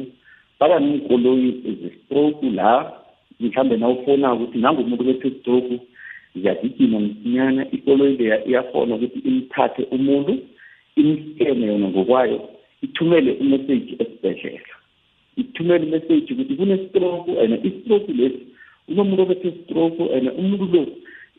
Baba 0.60 0.80
neenkoloyi 0.80 1.52
ze-stroke 1.82 2.50
la 2.50 2.92
mhlawumbe 3.40 3.78
nawufonako 3.78 4.44
ukuthi 4.44 4.58
nangomuntu 4.58 5.04
bethe 5.04 5.30
stroke 5.40 5.80
ziyagijima 6.36 7.00
msinyana. 7.00 7.72
Ikoloyi 7.72 8.18
leya 8.18 8.46
iyafona 8.46 8.96
ukuthi 8.96 9.20
imthathe 9.20 9.84
umuntu 9.92 10.38
imskene 10.96 11.68
yona 11.68 11.88
ngokwayo 11.88 12.50
ithumele 12.82 13.32
umeseji 13.32 13.96
esibhedlela. 14.00 14.76
Ithumele 15.38 15.86
umeseji 15.86 16.34
ukuthi 16.34 16.56
kune-stroke 16.56 17.32
and 17.42 17.66
i-stroke 17.66 18.14
lesi 18.14 18.48
unomuntu 18.88 19.22
obethe 19.22 19.52
stroke 19.64 20.04
and 20.16 20.30
umuntu 20.40 20.66
lo 20.74 20.86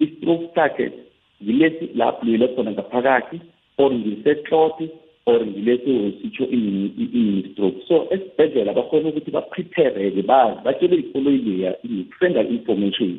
i-stroke 0.01 0.55
sakhe 0.55 0.93
yilesi 1.41 1.91
lapho 1.95 2.27
lile 2.27 2.49
khona 2.49 2.71
ngaphakathi 2.71 3.41
or 3.79 3.93
ngisetloti 3.93 4.91
or 5.27 5.47
ngilesi 5.47 6.15
sitsho 6.23 6.45
ini-stroke 6.45 7.83
so 7.89 8.07
esibhedlela 8.11 8.73
bakhona 8.73 9.09
ukuthi 9.09 9.31
baprepare-ke 9.31 10.23
bazi 10.23 10.61
batshele 10.65 10.97
ikoloyi 10.97 11.39
leya 11.39 11.75
senda 12.21 12.43
information 12.43 13.19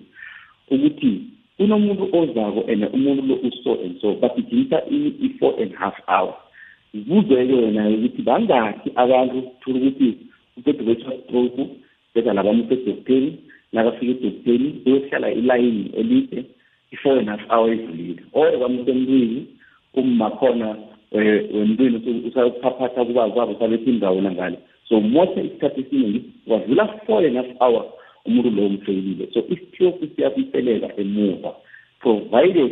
ukuthi 0.72 1.22
unomuntu 1.60 2.10
ozako 2.18 2.64
and 2.72 2.84
umuntu 2.94 3.22
lo 3.28 3.36
uso 3.36 3.82
and 3.84 4.00
so 4.02 4.14
bagijimisa 4.14 4.82
i-four 4.90 5.54
and 5.62 5.76
half 5.76 5.94
hour. 6.08 6.34
Ibuzeke 6.94 7.54
yona 7.54 7.90
ukuthi 7.90 8.22
bangakhi 8.22 8.92
abantu 8.96 9.44
thola 9.62 9.80
ukuthi 9.80 10.18
uqeda 10.58 10.84
kwetha 10.84 11.12
stroke 11.24 11.68
beza 12.16 12.34
labamuse 12.34 12.74
edokoteni 12.74 13.38
nakafika 13.74 14.12
edokoteni 14.12 14.82
uyohlala 14.86 15.32
ilayini 15.32 15.92
elide 15.98 16.46
i-four 16.92 17.20
and 17.20 17.30
half 17.30 17.42
hour 17.50 17.74
idlulile 17.74 18.24
or 18.34 18.58
kwamuse 18.58 18.92
emntwini 18.92 19.46
ummakhona 19.94 20.76
wemntwini 21.12 22.24
usayokuphaphatha 22.28 23.06
kuba 23.06 23.30
kwabo 23.30 23.56
sabethi 23.60 23.90
indawo 23.90 24.22
nangale. 24.22 24.60
So 24.90 25.02
mosha 25.02 25.42
isikhathi 25.42 25.82
esiningi 25.82 26.22
wadlula 26.48 26.88
four 27.06 27.26
and 27.26 27.36
half 27.36 27.62
hour 27.62 27.86
umuntu 28.26 28.50
lowo 28.50 28.68
umfeyilile 28.68 29.28
so 29.34 29.40
isithiyoku 29.50 30.08
siyabuyiselela 30.16 31.00
emuva 31.00 31.56
provided 32.00 32.72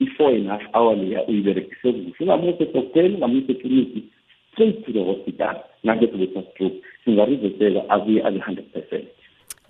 i-four 0.00 0.34
and 0.34 0.48
half 0.48 0.62
hour 0.74 0.96
leya 0.96 1.26
uyiberekise 1.26 1.92
kuhle. 1.92 2.14
Ungamuse 2.20 2.62
edokoteni 2.62 3.14
ungamuse 3.14 3.52
ekliniki 3.52 4.02
straight 4.52 4.84
to 4.84 4.92
the 4.92 5.04
hospital 5.04 5.56
nangethi 5.84 6.16
wetha 6.20 6.42
stroke. 6.42 6.76
Singariveseka 7.04 7.90
abuye 7.90 8.24
abe 8.24 8.38
hundred 8.38 8.72
percent. 8.72 9.08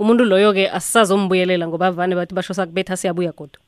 Umuntu 0.02 0.24
loyo-ke 0.24 0.64
asisazombuyelela 0.76 1.68
ngoba 1.68 1.90
vane 1.90 2.14
bathi 2.18 2.34
basho 2.34 2.54
sakubetha 2.54 2.96
siyabuya 2.96 3.32
kodwa 3.32 3.60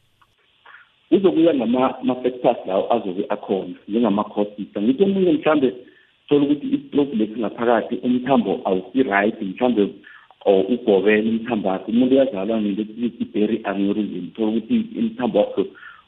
kuzokuya 1.09 1.55
ngama-factors 1.55 2.61
lawo 2.67 2.85
azobe 2.95 3.25
akhona 3.29 3.75
njengama-cosita 3.89 4.83
ngithi 4.83 5.03
omunye 5.03 5.33
mhlambe 5.33 5.69
thola 6.29 6.45
ukuthi 6.45 6.67
i-stroke 6.77 7.17
lesi 7.17 7.41
ngaphakathi 7.41 7.95
umthambo 8.07 8.61
awusi-right 8.65 9.43
mhlambe 9.43 9.83
or 10.45 10.65
ugobele 10.73 11.31
umthambo 11.31 11.69
wakhe 11.69 11.93
umuntu 11.93 12.15
uyazalwa 12.15 12.61
nento 12.61 12.83
i-berry 13.23 13.61
aneurysm 13.65 14.27
thola 14.35 14.49
ukuthi 14.49 14.75
imthambo 15.01 15.39
wakho 15.39 15.63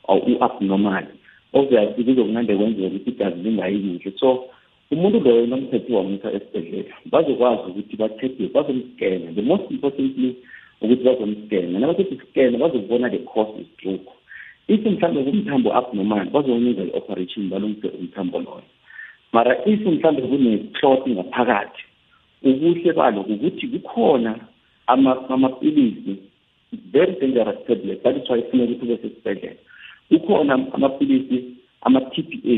u-abnormal 0.09 1.06
obviously 1.52 2.04
kuzokunande 2.04 2.56
kwenzeka 2.56 2.87
ukuthi 2.87 3.11
igazi 3.11 3.42
lingayi 3.42 3.78
kuhle. 3.78 4.12
So 4.21 4.45
umuntu 4.90 5.21
loyo 5.21 5.47
nomthetho 5.47 5.97
wamusa 5.97 6.33
esibhedlela 6.33 6.95
bazokwazi 7.12 7.71
ukuthi 7.71 7.97
bachecke 7.97 8.45
bazomskena 8.55 9.33
the 9.35 9.43
most 9.43 9.71
importantly 9.71 10.37
ukuthi 10.81 11.05
bazomskena 11.05 11.78
nabathethe 11.78 12.16
skena 12.16 12.59
bazokubona 12.59 13.11
the 13.11 13.19
cause 13.19 13.64
stroke. 13.75 14.11
If 14.69 14.81
mhlawumbe 14.81 15.31
kumthambo 15.31 15.75
abnormal 15.75 16.31
bazowunika 16.31 16.83
i-operation 16.83 17.49
balungise 17.49 17.88
umthambo 17.88 18.38
loyo. 18.38 18.62
Mara 19.33 19.64
if 19.66 19.81
mhlawumbe 19.81 20.23
kune-clot 20.23 21.09
ngaphakathi 21.09 21.83
ubuhle 22.43 22.93
balo 22.93 23.21
ukuthi 23.21 23.66
kukhona 23.66 24.38
amapilisi 24.87 26.16
very 26.93 27.12
dangerous 27.21 27.59
tablet 27.66 28.02
that 28.02 28.16
is 28.16 28.31
why 28.31 28.43
kufuneka 28.43 28.73
ukuthi 28.73 28.85
ube 28.85 28.97
sesibhedlela. 29.02 29.57
Kukhona 30.09 30.55
amapilisi 30.73 31.45
ama-t 31.87 32.23
p 32.23 32.31
a 32.45 32.55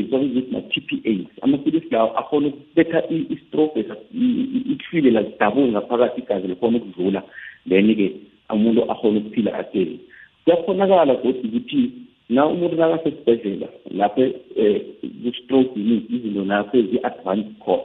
ma-t 0.51 0.73
p 0.87 0.89
as. 1.05 1.27
Amapilisi 1.41 1.89
lawo 1.91 2.17
akhona 2.17 2.47
ukubetha 2.47 2.99
i-stroke 3.09 3.79
ihlwile 3.79 5.11
la 5.11 5.23
zidabuke 5.23 5.71
ngaphakathi 5.71 6.21
igazi 6.21 6.47
likhona 6.47 6.77
ukudlula. 6.77 7.21
Then-ke 7.69 8.07
umuntu 8.49 8.81
akhona 8.91 9.19
ukuphila 9.19 9.53
ateni 9.53 9.99
kuyakhonakala 10.45 11.15
godi 11.15 11.47
ukuthi 11.47 11.91
na 12.29 12.47
umuntu 12.47 12.75
nakasesibhedlela 12.75 13.67
lapho 13.91 14.21
um 14.21 14.79
ku-stroke 15.23 15.73
izinto 15.77 16.45
lapho 16.45 16.77
ezi-advanced 16.77 17.53
core 17.59 17.83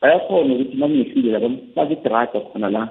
bayakhona 0.00 0.54
ukuthi 0.54 0.76
nakunehlile 0.76 1.30
la 1.32 1.40
bafake 1.40 1.92
idraga 1.92 2.40
khona 2.40 2.70
la 2.70 2.88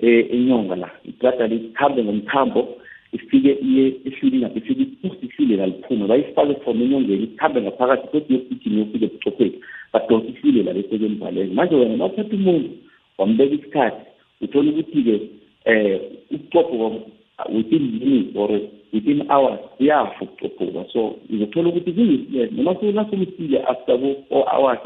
enyonga 0.00 0.76
la. 0.76 0.90
Idraga 1.04 1.46
likhambe 1.46 2.04
ngomthambo 2.04 2.68
ifike 3.16 3.52
iye 3.68 3.84
ehlulini 4.08 4.42
lapho 4.42 4.58
ifike 4.58 4.82
ihlule 5.26 5.56
la 5.56 5.66
liphume 5.66 6.06
bayifake 6.06 6.54
from 6.62 6.82
enyongeni 6.82 7.24
ikhambe 7.24 7.62
ngaphakathi 7.62 8.06
kodwa 8.08 8.36
yokugijima 8.36 8.78
yofike 8.78 9.04
ebuchopheni 9.04 9.58
badonsa 9.92 10.28
ihlulela 10.28 10.72
la 10.72 10.74
bese 10.74 10.98
kemvaleni 10.98 11.54
manje 11.54 11.74
wena 11.74 11.96
nawuthatha 11.96 12.36
umuntu 12.36 12.70
wambeka 13.18 13.54
isikhathi 13.54 14.02
uthola 14.40 14.70
ukuthi-ke 14.70 15.14
um 15.66 15.98
ubucopho 16.30 17.02
within 17.52 17.84
minutes 18.00 18.36
or 18.36 18.50
within 18.92 19.30
hours 19.30 19.60
uyafa 19.80 20.24
ukucophuka 20.24 20.92
so 20.92 21.16
uzothola 21.30 21.68
ukuthi 21.68 22.50
noma 22.52 22.76
nasumsile 22.92 23.58
after 23.62 23.94
abo-four 23.94 24.44
hours 24.54 24.78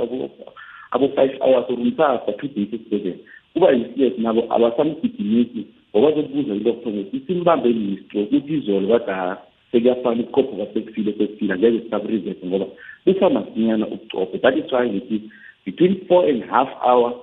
abo-five 0.90 1.38
hours 1.40 1.64
or 1.68 1.78
umsa 1.78 2.18
two 2.38 2.48
days 2.48 2.68
esibhedlela 2.72 3.16
kuba 3.52 3.72
yisiyes 3.72 4.18
nabo 4.18 4.46
abasamgidimisi 4.54 5.66
ngoba 5.90 6.12
zokubuza 6.14 6.54
idoctor 6.54 6.92
ngokuthi 6.92 7.16
isimbambe 7.16 7.68
yini-stroke 7.68 8.36
ukuthi 8.36 8.54
izolo 8.54 8.98
kade 8.98 9.40
sekuyafana 9.72 10.22
ukucophuka 10.22 10.56
kwasekufile 10.56 11.12
sekufile 11.18 11.52
angeke 11.54 11.80
sisaburizese 11.80 12.46
ngoba 12.46 12.66
kusamasinyana 13.04 13.86
ukucopha 13.86 14.38
that 14.38 14.56
is 14.56 14.72
why 14.72 14.90
ngithi 14.90 15.30
between 15.66 16.06
four 16.08 16.28
and 16.28 16.44
half 16.44 16.68
hour 16.82 17.14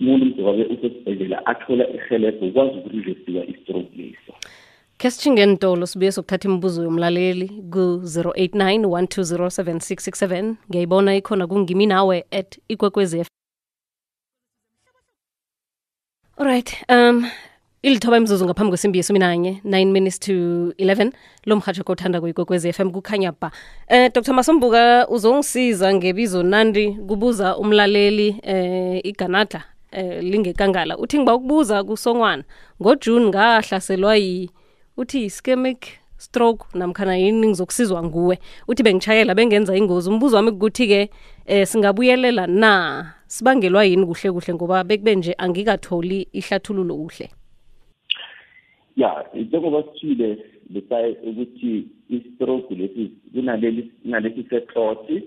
umuntu 0.00 0.26
mzokabe 0.26 0.64
usesibhedlela 0.64 1.46
athola 1.46 1.88
ihelebho 1.88 2.46
ukwazi 2.46 2.78
ukurivesiwa 2.78 3.46
i-stroke 3.46 3.96
leso. 3.96 4.32
Khe 4.98 5.10
sibuye 5.10 6.12
sokuthatha 6.12 6.48
imibuzo 6.48 6.82
yomlaleli 6.82 7.48
ku-089 7.48 8.84
1207667 8.84 10.54
ngiyayibona 10.70 11.16
ikhona 11.16 11.46
kungimi 11.46 11.86
nawe 11.86 12.24
at 12.30 12.58
ikwekwezi 12.68 13.24
alright 16.36 16.84
um 16.88 17.26
ilithoba 17.84 18.16
imzuzu 18.16 18.44
ngaphambi 18.44 18.70
kwesimbi 18.70 18.98
yesumi 18.98 19.18
nanye 19.18 19.60
9 19.64 19.84
minutes 19.86 20.20
to 20.20 20.32
11 20.32 21.12
lo 21.44 21.56
mhatsho 21.56 21.84
kothanda 21.84 22.20
kuyikwekwezi 22.20 22.72
FM 22.72 22.90
kukhanya 22.90 23.32
ba 23.40 23.50
eh 23.88 24.12
Dr. 24.14 24.32
Masombuka 24.32 25.08
uzongisiza 25.08 25.94
ngebizo 25.94 26.42
nandi 26.42 26.92
kubuza 26.92 27.56
umlaleli 27.56 28.40
eh 28.42 29.00
iganadla 29.04 29.64
eh 29.92 30.22
lingekangala. 30.22 30.98
Uthi 30.98 31.18
ngiba 31.18 31.34
ukubuza 31.34 31.84
kusongwana 31.84 32.44
ngojune 32.82 33.26
ngahlaselwa 33.26 34.16
yi 34.16 34.50
uthi 34.96 35.24
ischemic 35.24 35.86
stroke 36.16 36.64
namkhana 36.74 37.16
yini 37.16 37.46
ngizokusizwa 37.48 38.02
nguwe. 38.02 38.38
Uthi 38.68 38.82
bengitshayela 38.82 39.34
bengenza 39.34 39.76
ingozi. 39.76 40.10
Umbuzo 40.10 40.36
wami 40.36 40.52
kukuthi-ke 40.52 41.10
eh 41.46 41.66
singabuyelela 41.66 42.46
na? 42.46 43.12
Sibangelwa 43.26 43.84
yini 43.84 44.06
kuhle 44.06 44.32
kuhle? 44.32 44.54
Ngoba 44.54 44.84
bekube 44.84 45.14
nje 45.14 45.34
angikatholi 45.38 46.28
ihlathululo 46.32 46.96
kuhle 46.96 47.30
ya 48.96 49.26
njengoba 49.34 49.82
sithile 49.82 50.38
besaye 50.70 51.16
ukuthi 51.22 51.84
i-stroke 52.10 52.74
lesi 52.74 53.10
kunaleli 53.32 53.82
kunalesi 54.02 54.42
seklothi 54.50 55.22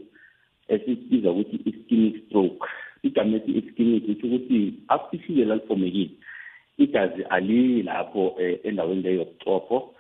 esisibiza 0.68 1.32
ukuthi 1.32 1.58
ischemic 1.70 2.26
stroke 2.26 2.68
igama 3.04 3.38
ethi 3.38 3.52
ischemic 3.52 4.06
kusho 4.06 4.28
ukuthi 4.28 4.74
afishile 4.88 5.46
lalifomekile 5.46 6.10
igazi 6.78 7.24
aliyi 7.24 7.84
lapho 7.84 8.36
endaweni 8.64 9.02
leyo 9.02 9.20
yobucopho. 9.20 9.94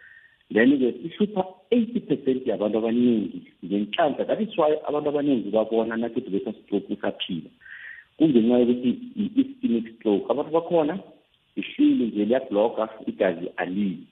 Then-ke 0.53 0.93
sihlupha 1.01 1.43
eighty 1.71 1.99
percent 1.99 2.47
yabantu 2.47 2.77
abaningi 2.77 3.41
ngenhlanhla. 3.65 4.25
That 4.25 4.41
is 4.41 4.57
why 4.57 4.77
abantu 4.87 5.09
abaningi 5.09 5.49
babona 5.51 5.97
nakithi 5.97 6.29
besa 6.29 6.53
stroke 6.53 6.93
usaphila 6.93 7.49
kungenxa 8.17 8.59
yokuthi 8.59 8.89
i-ischemic 9.21 9.95
stroke 9.95 10.25
abantu 10.31 10.51
bakhona 10.51 10.99
ihlile 11.59 12.05
nje 12.05 12.25
liyabloga 12.25 12.89
igazi 13.07 13.47
aliyi 13.57 14.03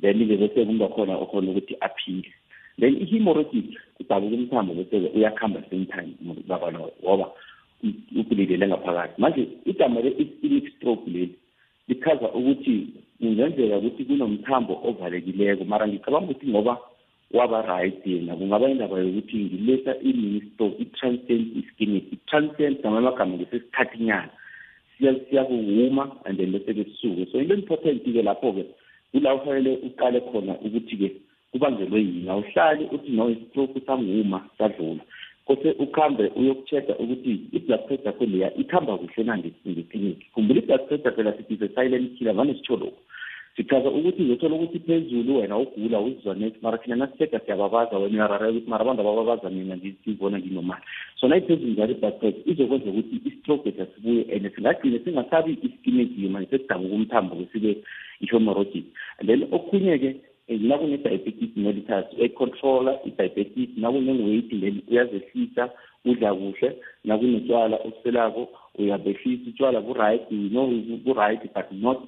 then-ke 0.00 0.36
bese 0.36 0.64
kungakhona 0.64 1.18
okhona 1.18 1.50
ukuthi 1.50 1.74
aphile. 1.80 2.30
Then 2.78 2.94
i-hemorrhagic 3.02 3.74
kudabuka 3.96 4.36
umthambo 4.36 4.74
bese-ke 4.74 5.10
uyakuhamba 5.16 5.62
same 5.70 5.86
time 5.86 6.14
baba 6.46 6.72
ngoba 6.72 7.30
ukulilele 8.16 8.66
ngaphakathi. 8.68 9.20
Manje 9.20 9.48
igama 9.64 10.00
le-ischemic 10.00 10.76
stroke 10.76 11.10
leli 11.10 11.34
lichaza 11.88 12.30
ukuthi 12.32 12.86
kungenzeka 13.18 13.78
ukuthi 13.78 14.04
kunomthambo 14.04 14.80
ovalekileko. 14.84 15.64
Mara 15.64 15.88
ngicabanga 15.88 16.26
ukuthi 16.26 16.46
ngoba 16.46 16.78
waba 17.32 17.62
right 17.62 18.06
yena 18.06 18.36
kungaba 18.36 18.70
indaba 18.70 18.98
yokuthi 18.98 19.36
ngilesa 19.36 19.94
i-minister 20.00 20.70
i-transcend 20.78 21.46
ischemic 21.56 22.04
i-transcend 22.12 22.78
ngamanye 22.78 22.98
amagama 22.98 23.36
ngesesikhathinyana 23.36 24.30
siyakuhuma 24.98 26.16
and 26.26 26.38
then 26.38 26.52
bese-ke 26.52 26.84
sisuke 26.84 27.32
so 27.32 27.38
into 27.38 27.54
important-ke 27.54 28.22
lapho-ke 28.22 28.64
kula 29.12 29.34
ufanele 29.34 29.78
uqale 29.86 30.20
khona 30.20 30.54
ukuthi-ke 30.60 31.12
kubangelwe 31.52 32.00
yini. 32.00 32.28
Awuhlali 32.28 32.88
uthi 32.92 33.12
no 33.12 33.30
istroke 33.30 33.80
sanguma 33.86 34.44
sadlula. 34.58 35.00
Kose 35.46 35.72
ukhambe 35.78 36.30
uyoku-check-a 36.36 36.98
ukuthi 36.98 37.40
i-blood 37.52 37.86
pressure 37.86 38.06
yakho 38.06 38.24
leya 38.26 38.54
ikhamba 38.54 38.98
kuhle 38.98 39.24
na 39.24 39.38
ngeklinikhi 39.38 40.26
khumbula 40.34 40.60
i-blood 40.60 40.88
pressure 40.88 41.12
phela 41.12 41.32
sithi 41.32 41.56
se-silent 41.56 42.18
killer 42.18 42.34
vane 42.34 42.54
sitsho 42.54 42.76
lokhu. 42.76 43.00
Sichaza 43.58 43.90
ukuthi 43.90 44.22
uzothola 44.22 44.54
ukuthi 44.54 44.78
phezulu 44.78 45.36
wena 45.36 45.58
ugula 45.58 46.00
uzizwa 46.00 46.34
nethi 46.34 46.58
mara 46.62 46.78
thina 46.78 46.96
nasi-check-a 46.96 47.40
siyababaza 47.40 47.98
wena 47.98 48.14
uyararela 48.14 48.50
ukuthi 48.50 48.70
mara 48.70 48.82
abantu 48.82 49.00
abababaza 49.02 49.50
mina 49.50 49.76
ngibona 49.76 50.38
nginomali. 50.38 50.82
So 51.20 51.28
nayiphezulu 51.28 51.72
njalo 51.72 51.92
i-blood 51.92 52.34
izokwenza 52.46 52.90
ukuthi 52.90 53.16
i-stroke 53.28 53.74
and 54.34 54.54
singagcine 54.54 54.98
singasabi 55.04 55.58
ischemic 55.62 56.18
manje 56.30 56.50
sesidabuka 56.50 56.94
umthambo 56.94 57.34
kwesibe 57.34 57.82
i-hemorrhagic. 58.20 58.84
And 59.18 59.28
then 59.28 59.48
okhunye-ke 59.50 60.16
nakune-diabetes 60.48 61.56
mellitus 61.56 62.06
econtrola 62.18 62.98
i-diabetes. 63.04 63.68
Nakune-weight 63.76 64.50
then 64.60 64.82
uyazehlisa 64.90 65.70
udla 66.04 66.34
kuhle. 66.34 66.76
Nakunetshwala 67.04 67.76
oselako 67.76 68.48
uyabehlisa 68.78 69.50
utshwala 69.50 69.80
ku-right 69.80 70.22
you 70.30 70.48
know 70.50 70.70
ku-right 71.04 71.42
but 71.54 71.72
not 71.72 72.06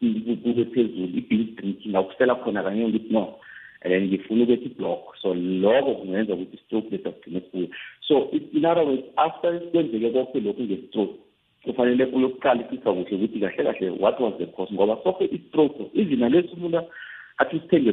kube 0.00 0.64
phezulu 0.64 1.08
i-binge 1.18 1.52
drinking 1.56 1.96
akusela 1.96 2.34
khona 2.34 2.62
kanye 2.62 2.84
ukuthi 2.84 3.12
no 3.12 3.34
um 3.84 4.02
ngifuna 4.04 4.46
block 4.76 5.16
so 5.22 5.34
lokho 5.34 5.94
kungenza 5.94 6.34
ukuthi 6.34 6.56
i-stroke 6.56 6.90
lesi 6.90 7.08
agcine 7.08 7.40
sibuye 7.40 7.68
so 8.00 8.30
in 8.52 8.64
other 8.64 8.84
words 8.84 9.02
after 9.16 9.60
kwenzeke 9.70 10.10
konke 10.10 10.40
lokhu 10.40 10.62
nge-stroke 10.62 11.14
kufanele 11.64 12.04
uyokuqalisisa 12.04 12.92
kuhle 12.92 13.16
ukuthi 13.16 13.40
kahle 13.40 13.64
kahle 13.64 13.90
what 13.90 14.20
was 14.20 14.34
the 14.38 14.46
cause 14.46 14.74
ngoba 14.74 14.98
soke 15.04 15.24
i-stroke 15.24 15.90
izina 15.94 16.28
lesi 16.28 16.48
umuntu 16.56 16.82
athi 17.38 17.60
sithenge 17.60 17.92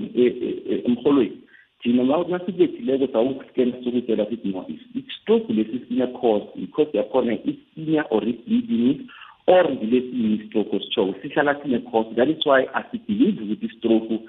or 9.47 9.71
ngilesiyini 9.71 10.35
i-stroke 10.35 10.75
ositshoko 10.75 11.15
sihlala 11.21 11.55
sine-cause 11.61 12.15
that 12.15 12.29
is 12.29 12.45
why 12.45 12.67
asibhilive 12.73 13.43
ukuthi 13.43 13.65
i-stroke 13.65 14.19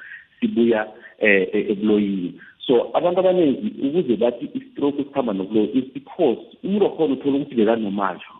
sibuya 0.40 0.86
ebuloyini 1.18 2.34
so 2.68 2.90
abantu 2.94 3.20
abaningi 3.20 3.72
ukuze 3.86 4.16
bathi 4.16 4.50
istroke 4.54 5.04
sihamba 5.04 5.32
sikhamba 5.32 5.60
is 5.74 5.84
because 5.94 6.38
umuntu 6.64 6.84
wakhona 6.84 7.14
uthola 7.14 7.36
ukuthi 7.36 7.54
bekanomajo 7.54 8.32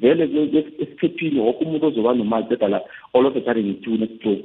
vele 0.00 0.24
esikhephini 0.78 1.40
woke 1.40 1.64
umuntu 1.64 1.86
ozoba 1.86 2.14
nomajo 2.14 2.48
ceda 2.48 2.68
la 2.68 2.80
all 3.14 3.26
of 3.26 3.36
a 3.36 3.40
sudden 3.40 3.66
ngithi 3.66 3.90
une-stroke. 3.90 4.44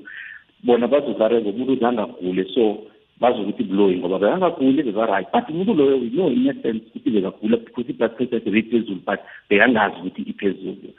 Bona 0.64 0.88
bazokareka 0.88 1.50
umuntu 1.50 1.74
uzangagule 1.74 2.46
so 2.56 2.78
bazokuthi 3.20 3.64
buloyi 3.64 3.98
ngoba 3.98 4.20
bekangaguli 4.20 4.84
beka-right. 4.84 5.28
But 5.34 5.50
umuntu 5.50 5.74
loyo 5.74 6.00
we 6.00 6.10
know 6.10 6.30
in 6.32 6.50
a 6.50 6.54
sense 6.62 6.88
ukuthi 6.88 7.12
bekagula 7.12 7.58
because 7.58 7.90
i-blood 7.90 8.16
pressure 8.16 8.40
sebeyiphezulu 8.40 9.02
but 9.06 9.20
bekangazi 9.50 9.96
ukuthi 10.00 10.22
iphezulu 10.22 10.96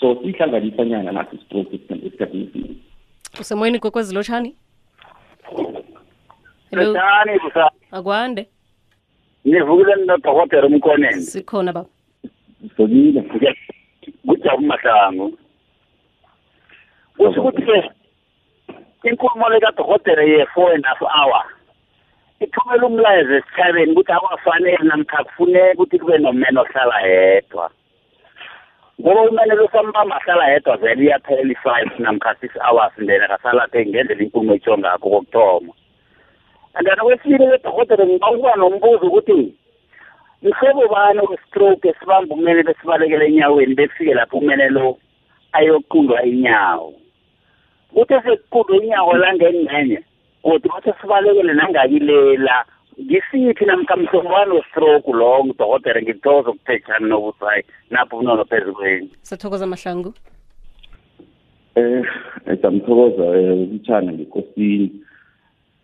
so 0.00 0.14
siyihlanganisanyana 0.14 1.12
naso 1.12 1.36
i-stroke 1.36 1.76
esikhathini 1.76 2.44
esiningi 2.44 2.90
usemoyeni 3.40 3.78
kwekwezi 3.78 4.14
lotshani? 4.14 4.56
Lotshani 6.72 7.38
busa. 7.38 7.70
akwande. 7.92 8.46
Ngivukile 9.48 9.94
nodokotela 9.96 10.66
umkoneni. 10.66 11.22
sikhona 11.22 11.72
baba. 11.72 11.88
Sokile 12.76 13.24
Kujabu 14.26 14.62
mahlangu. 14.62 15.38
kusho 17.16 17.40
ukuthi-ke 17.40 17.90
inkulumo 19.04 19.48
lekadokotere 19.48 20.28
ye-four 20.28 20.72
and 20.74 20.84
half 20.84 21.00
hour 21.00 21.44
ithumela 22.40 22.86
umlayezo 22.86 23.34
esithabeni 23.36 23.92
ukuthi 23.92 24.12
akwafanele 24.12 24.78
namkha 24.82 25.24
kufuneka 25.24 25.72
ukuthi 25.74 25.98
kube 25.98 26.18
nomene 26.18 26.60
ohlala 26.60 27.00
yedwa. 27.00 27.70
Ngoba 29.00 29.22
umene 29.22 29.54
losambamba 29.54 30.16
ahlala 30.16 30.52
yedwa 30.52 30.76
vele 30.76 31.04
iyaphela 31.04 31.52
i-five 31.52 31.90
namkha 31.98 32.34
six 32.40 32.52
hours 32.60 32.92
then 32.98 33.22
akasalathe 33.22 33.86
ngendlela 33.86 34.22
inkulumo 34.22 34.54
etsho 34.54 34.78
ngakho 34.78 35.08
kokuthoma. 35.10 35.72
And 36.74 36.86
then 36.86 37.00
okwesibili 37.00 37.46
kwedokotere 37.48 38.06
ngiba 38.06 38.30
ukuba 38.30 38.56
nombuzo 38.56 39.06
ukuthi 39.06 39.54
mhlobo 40.42 40.88
bani 40.88 41.20
we-stroke 41.20 41.88
esibamba 41.88 42.34
umene 42.34 42.62
besibalekela 42.62 43.24
enyaweni 43.24 43.74
befike 43.74 44.14
lapho 44.14 44.38
umene 44.38 44.68
lo 44.68 44.98
ayoqundwa 45.52 46.22
inyawo? 46.22 46.92
Kuthe 47.94 48.20
sekuqundwa 48.22 48.76
inyawo 48.76 49.12
langengcenye 49.16 50.04
kodwa 50.42 50.74
wathi 50.74 50.92
sibalekele 51.00 51.52
nangakilela 51.52 52.64
ngisiphi 52.98 53.64
namkha 53.64 53.96
stroke 54.06 54.50
westroke 54.50 55.12
lowo 55.12 55.44
mdokotere 55.44 56.02
ngithokoza 56.02 56.50
ukuphetshani 56.50 57.08
nobusayi 57.08 57.62
napho 57.90 58.18
unono 58.18 58.44
phezu 58.44 58.74
kweni 58.74 59.10
sathokoza 59.22 59.66
mahlangu. 59.66 60.14
Eh, 61.74 62.04
um 62.46 62.56
samthokoza 62.62 63.24
eh, 63.38 63.52
um 63.52 63.62
ukutshana 63.62 64.12
ngekosini 64.12 64.92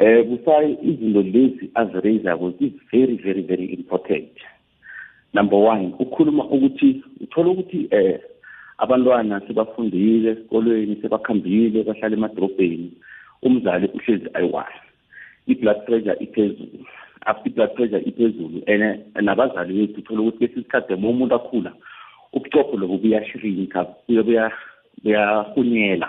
um 0.01 0.07
eh, 0.07 0.25
busayi 0.25 0.79
izinto 0.83 1.23
lezi 1.23 1.71
azireyizako 1.75 2.51
zi-very 2.51 3.17
very 3.17 3.43
very 3.43 3.65
important. 3.65 4.33
Number 5.35 5.59
one 5.59 5.95
ukhuluma 5.99 6.45
ukuthi 6.45 7.05
uthole 7.21 7.51
ukuthi 7.51 7.89
um 7.93 8.19
abantwana 8.79 9.41
sebafundile 9.47 10.31
esikolweni 10.31 10.97
sebakhambile 11.03 11.83
bahlala 11.85 12.17
emadorobheni 12.17 12.93
umzali 13.43 13.87
uhlezi 13.95 14.29
ayiwayo 14.35 14.86
i-blood 15.47 15.85
pressure 15.87 16.17
iphezulu 16.21 16.87
after 17.27 17.49
i-blood 17.49 17.75
pressure 17.75 18.03
iphezulu 18.09 18.63
and 18.67 18.83
nabazali 19.25 19.75
bethu 19.75 20.01
uthole 20.01 20.21
ukuthi 20.21 20.39
kwesinye 20.39 20.61
isikhathi 20.61 20.95
uma 20.95 21.09
umuntu 21.09 21.35
akhula 21.35 21.73
ubucopho 22.33 22.77
lobu 22.77 22.99
buyashrinka 22.99 23.87
buyahunyela. 25.03 26.09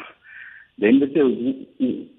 Then 0.80 1.00
bese 1.00 1.20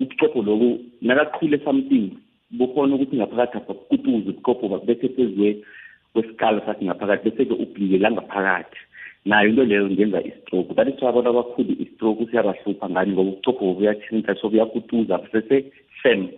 ubuchopho 0.01 0.43
lobo 0.43 0.79
nakaqhule 1.03 1.59
something 1.65 2.17
bukhona 2.51 2.95
ukuthi 2.95 3.17
ngaphakathi 3.17 3.57
apha 3.57 3.75
kutuze 3.75 4.31
ubuchopho 4.31 4.69
bakubethe 4.69 5.09
phezwe 5.09 5.65
kwesikalo 6.13 6.61
sathi 6.67 6.85
ngaphakathi 6.85 7.31
bese-ke 7.31 7.55
ubhike 7.55 7.99
la 7.99 8.11
ngaphakathi 8.11 8.79
nayo 9.25 9.49
into 9.49 9.65
leyo 9.65 9.91
ngenza 9.91 10.25
i-stroke. 10.25 10.75
That 10.75 10.89
is 10.89 11.03
abantu 11.03 11.31
abakhulu 11.31 11.73
i-stroke 11.79 12.27
siyabahlupha 12.31 12.91
ngani 12.91 13.13
ngoba 13.13 13.31
ubuchopho 13.31 13.75
buyathinta 13.75 14.35
so 14.41 14.49
buyakutuza 14.49 15.21
sese-firm 15.33 16.29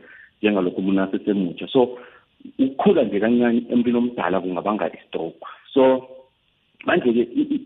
njengalokho 0.42 0.80
umuntu 0.80 1.00
asesemutsha 1.02 1.68
so 1.68 1.98
ukukhula 2.58 3.04
nje 3.04 3.20
kancane 3.20 3.62
emntwini 3.72 3.98
omdala 3.98 4.40
kungabanga 4.40 4.92
i-stroke 4.96 5.46
so 5.74 5.82
manje-ke 6.86 7.22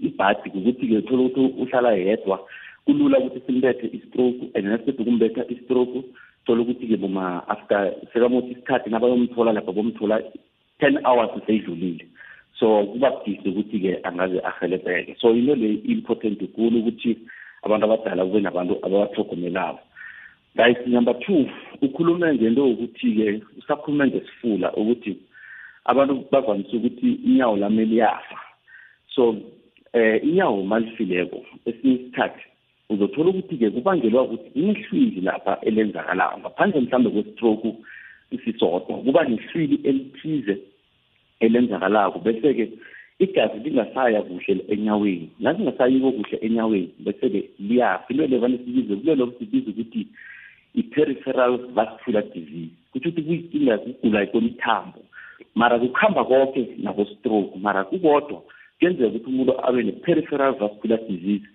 ibhadi 0.07 0.51
ukuthi-ke 0.55 0.99
uthola 0.99 1.23
ukuthi 1.23 1.41
uhlala 1.63 1.91
yedwa 1.93 2.37
kulula 2.85 3.19
ukuthi 3.19 3.41
simbethe 3.47 3.87
i-stroke 3.97 4.41
and 4.55 4.67
nasiqeda 4.67 5.03
ukumbetha 5.03 5.43
i-stroke 5.49 5.99
thola 6.47 6.63
ukuthi-ke 6.63 6.97
boma 6.97 7.43
after 7.49 7.93
sekamothi 8.13 8.53
isikhathi 8.53 8.91
nabayomthola 8.91 9.53
lapha 9.53 9.73
bomthola 9.73 10.21
ten 10.81 10.99
hours 11.07 11.31
seyidlulile. 11.47 12.07
So 12.59 12.87
kuba 12.93 13.11
budisi 13.11 13.49
ukuthi-ke 13.49 14.01
angaze 14.05 14.41
ahelebheke 14.45 15.17
so 15.21 15.31
into 15.31 15.55
le 15.55 15.81
important 15.85 16.39
kulu 16.55 16.79
ukuthi 16.79 17.19
abantu 17.63 17.85
abadala 17.87 18.25
kube 18.25 18.41
nabantu 18.41 18.75
ababathlogomelako 18.83 19.81
guys 20.57 20.77
number 20.87 21.15
two 21.27 21.47
ukhulume 21.83 22.35
ngento 22.35 22.67
yokuthi-ke 22.67 23.43
usakhulume 23.59 24.07
ngesifula 24.07 24.73
ukuthi 24.73 25.19
abantu 25.85 26.25
bavamise 26.31 26.77
ukuthi 26.77 27.13
inyawo 27.13 27.57
lami 27.57 27.85
liyafa. 27.85 28.39
So 29.15 29.37
eh 29.93 30.25
inyawo 30.25 30.63
malifileko 30.63 31.45
esinye 31.67 31.95
isikhathi 31.95 32.45
uzothola 32.91 33.31
ukuthi-ke 33.31 33.71
kubangelwa 33.71 34.23
ukuthi 34.23 34.59
inehlwili 34.59 35.21
lapha 35.21 35.59
elenzakalayo 35.61 36.39
ngaphandle 36.39 36.81
mhlawumbe 36.81 37.11
kwestroke 37.11 37.75
isisodwa 38.31 38.99
kuba 38.99 39.25
nehlwili 39.25 39.81
elithize 39.85 40.59
elenzakalako. 41.41 42.19
Bese-ke 42.19 42.71
igazi 43.19 43.59
lingasaya 43.59 44.23
kuhle 44.23 44.65
enyaweni. 44.69 45.31
Nazingasayiko 45.41 46.13
kuhle 46.13 46.39
enyaweni 46.43 46.95
bese-ke 46.99 47.51
liyafa. 47.59 48.05
Into 48.09 48.27
le 48.27 48.39
vane 48.39 48.59
sibize 48.59 48.97
kulelo 48.97 49.33
sibiza 49.39 49.71
ukuthi 49.71 50.07
i-peripheral 50.75 51.59
vascular 51.75 52.25
disease 52.35 52.75
kutho 52.93 53.09
ukuthi 53.09 53.23
kuyinkinga 53.23 53.79
kugula 53.79 54.27
kwemithambo 54.27 55.01
mara 55.55 55.79
kukuhamba 55.79 56.25
konke 56.25 56.69
nabo-stroke 56.79 57.59
mara 57.59 57.85
kukodwa 57.85 58.43
kuyenzeka 58.79 59.09
ukuthi 59.09 59.31
umuntu 59.31 59.53
abe 59.67 59.83
ne-peripheral 59.83 60.55
vascular 60.55 61.01
disease 61.09 61.47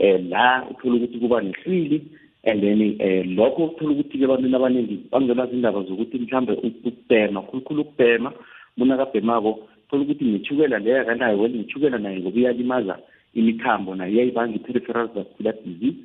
um 0.00 0.28
la 0.30 0.64
uthole 0.70 0.96
ukuthi 0.96 1.18
kuba 1.18 1.40
nehlwili 1.40 2.02
and 2.46 2.60
then 2.62 2.80
um 3.00 3.36
lokho 3.36 3.64
uthole 3.64 3.92
ukuthi-ke 3.94 4.24
ebantwini 4.24 4.56
abaningi 4.56 4.96
bangelwa 5.10 5.46
zindaba 5.46 5.82
zokuthi 5.82 6.18
mhlawumbe 6.18 6.52
ukubhema 6.52 7.42
khulukhulu 7.42 7.82
ukubhema. 7.82 8.32
Umuntu 8.76 8.94
akabhemako 8.94 9.50
uthole 9.86 10.02
ukuthi 10.02 10.24
nethukela 10.24 10.78
leyo 10.78 11.00
akanayo 11.00 11.38
wena 11.40 11.56
nethukela 11.56 11.98
naye 11.98 12.20
ngoba 12.20 12.38
iyalimaza 12.40 12.98
imithambo 13.34 13.94
nayo 13.94 14.12
iyayibanga 14.12 14.56
i-peripheral 14.56 15.08
vascular 15.14 15.54
disease 15.64 15.98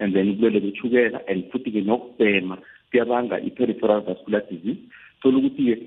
and 0.00 0.14
then 0.14 0.36
kubele 0.36 0.60
bethukela 0.60 1.20
and 1.28 1.44
futhi-ke 1.50 1.80
nokubhema 1.80 2.58
kuyabanga 2.90 3.40
i-peripheral 3.40 4.00
vascular 4.00 4.42
disease. 4.50 4.78
Thola 5.22 5.38
ukuthi-ke 5.38 5.82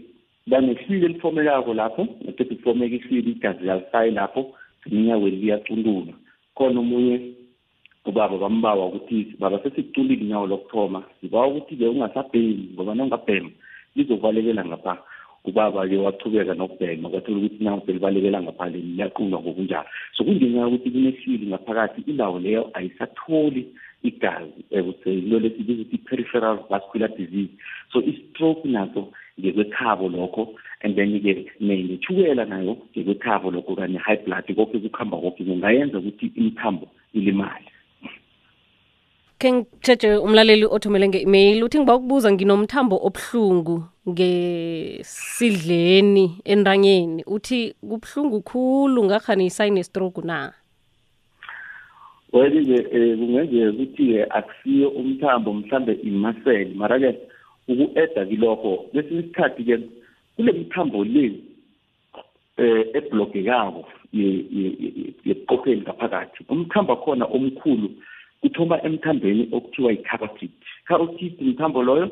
banehlwili 0.48 1.06
elifomekako 1.06 1.74
lapho 1.74 2.08
ngeqeda 2.24 2.56
ukufomeka 2.56 2.96
ihlwili 2.96 3.32
igazi 3.32 3.64
lalisayi 3.66 4.12
lapho 4.12 4.54
enyaweni 4.92 5.38
liyacundulwa. 5.38 6.14
Khona 6.56 6.80
omunye 6.80 7.34
ubaba 8.06 8.38
bambawa 8.38 8.86
ukuthi 8.86 9.36
baba 9.40 9.60
sesikuculile 9.64 10.22
inyawo 10.22 10.48
lokuthoma 10.48 11.04
sibawa 11.22 11.48
ukuthi-ke 11.48 11.88
ungasabhemi 11.88 12.70
ngoba 12.74 12.96
nawungabhema 12.96 13.50
lizokubalekela 13.96 14.66
ngapha. 14.66 14.98
Ubaba-ke 15.44 15.98
wachubeka 15.98 16.54
nokubhema 16.54 17.10
kwathola 17.10 17.38
ukuthi 17.38 17.56
inyawo 17.56 17.82
selibalekela 17.86 18.42
ngaphale 18.42 18.78
liyaqulwa 18.78 19.42
ngokunjalo 19.42 19.90
so 20.14 20.24
kungenxa 20.24 20.62
yokuthi 20.62 20.92
kunehlwili 20.92 21.48
ngaphakathi 21.48 22.02
indawo 22.02 22.40
leyo 22.40 22.70
ayisatholi 22.74 23.68
igazi 24.04 24.66
into 24.72 25.40
lesibiza 25.40 25.82
ukuthi 25.82 25.96
i-peripheral 25.96 26.60
vascular 26.70 27.10
disease. 27.10 27.52
So 27.94 28.00
i-stroke 28.00 28.66
naso 28.66 29.12
ngekwekhabo 29.40 30.10
lokho 30.10 30.54
and 30.84 30.96
then-ke 30.96 31.52
nethukela 31.60 32.46
nayo 32.46 32.78
ngekwekhabo 32.96 33.52
lokho 33.52 33.76
kanye 33.76 33.98
high 33.98 34.24
blood 34.26 34.56
konke 34.56 34.80
kukuhamba 34.80 35.18
konke 35.18 35.44
kungayenza 35.44 35.98
ukuthi 36.00 36.32
imithambo 36.36 36.88
ilimali 37.14 37.66
ke 39.42 39.52
ngitshetshe 39.52 40.16
umlaleli 40.16 40.66
othumele 40.66 41.08
nge-email 41.08 41.64
uthi 41.64 41.80
ngiba 41.80 41.96
ukubuza 41.96 42.32
nginomthambo 42.32 42.96
obuhlungu 43.08 43.84
ngesidleni 44.10 45.46
entanyeni 46.46 47.24
uthi 47.24 47.76
kubuhlungu 47.90 48.42
khulu 48.42 49.04
ngakhani 49.04 49.46
isayine-stroke 49.46 50.22
na 50.22 50.54
well-ke 52.34 52.78
um 52.96 53.18
kungenzeka 53.20 53.70
ukuthi-ke 53.72 54.26
akusiyo 54.30 54.90
umthambo 54.90 55.54
mhlambe 55.54 55.94
imasele. 55.94 56.74
Mara-ke 56.76 57.18
uku-eda 57.68 58.26
kilokho 58.26 58.78
kwesinye 58.92 59.20
isikhathi-ke 59.20 59.80
kule 60.36 60.52
mithambo 60.52 61.04
le 61.04 61.26
um 62.58 62.84
eblogekako 62.94 63.86
yebuqopheni 64.14 65.82
ngaphakathi 65.82 66.44
umthambo 66.50 66.94
akhona 66.94 67.26
omkhulu 67.26 67.90
kuthoma 68.42 68.84
emthambeni 68.84 69.48
okuthiwa 69.52 69.92
yi-carotid. 69.92 70.52
Carotid 70.88 71.42
mthambo 71.42 71.84
loyo 71.84 72.12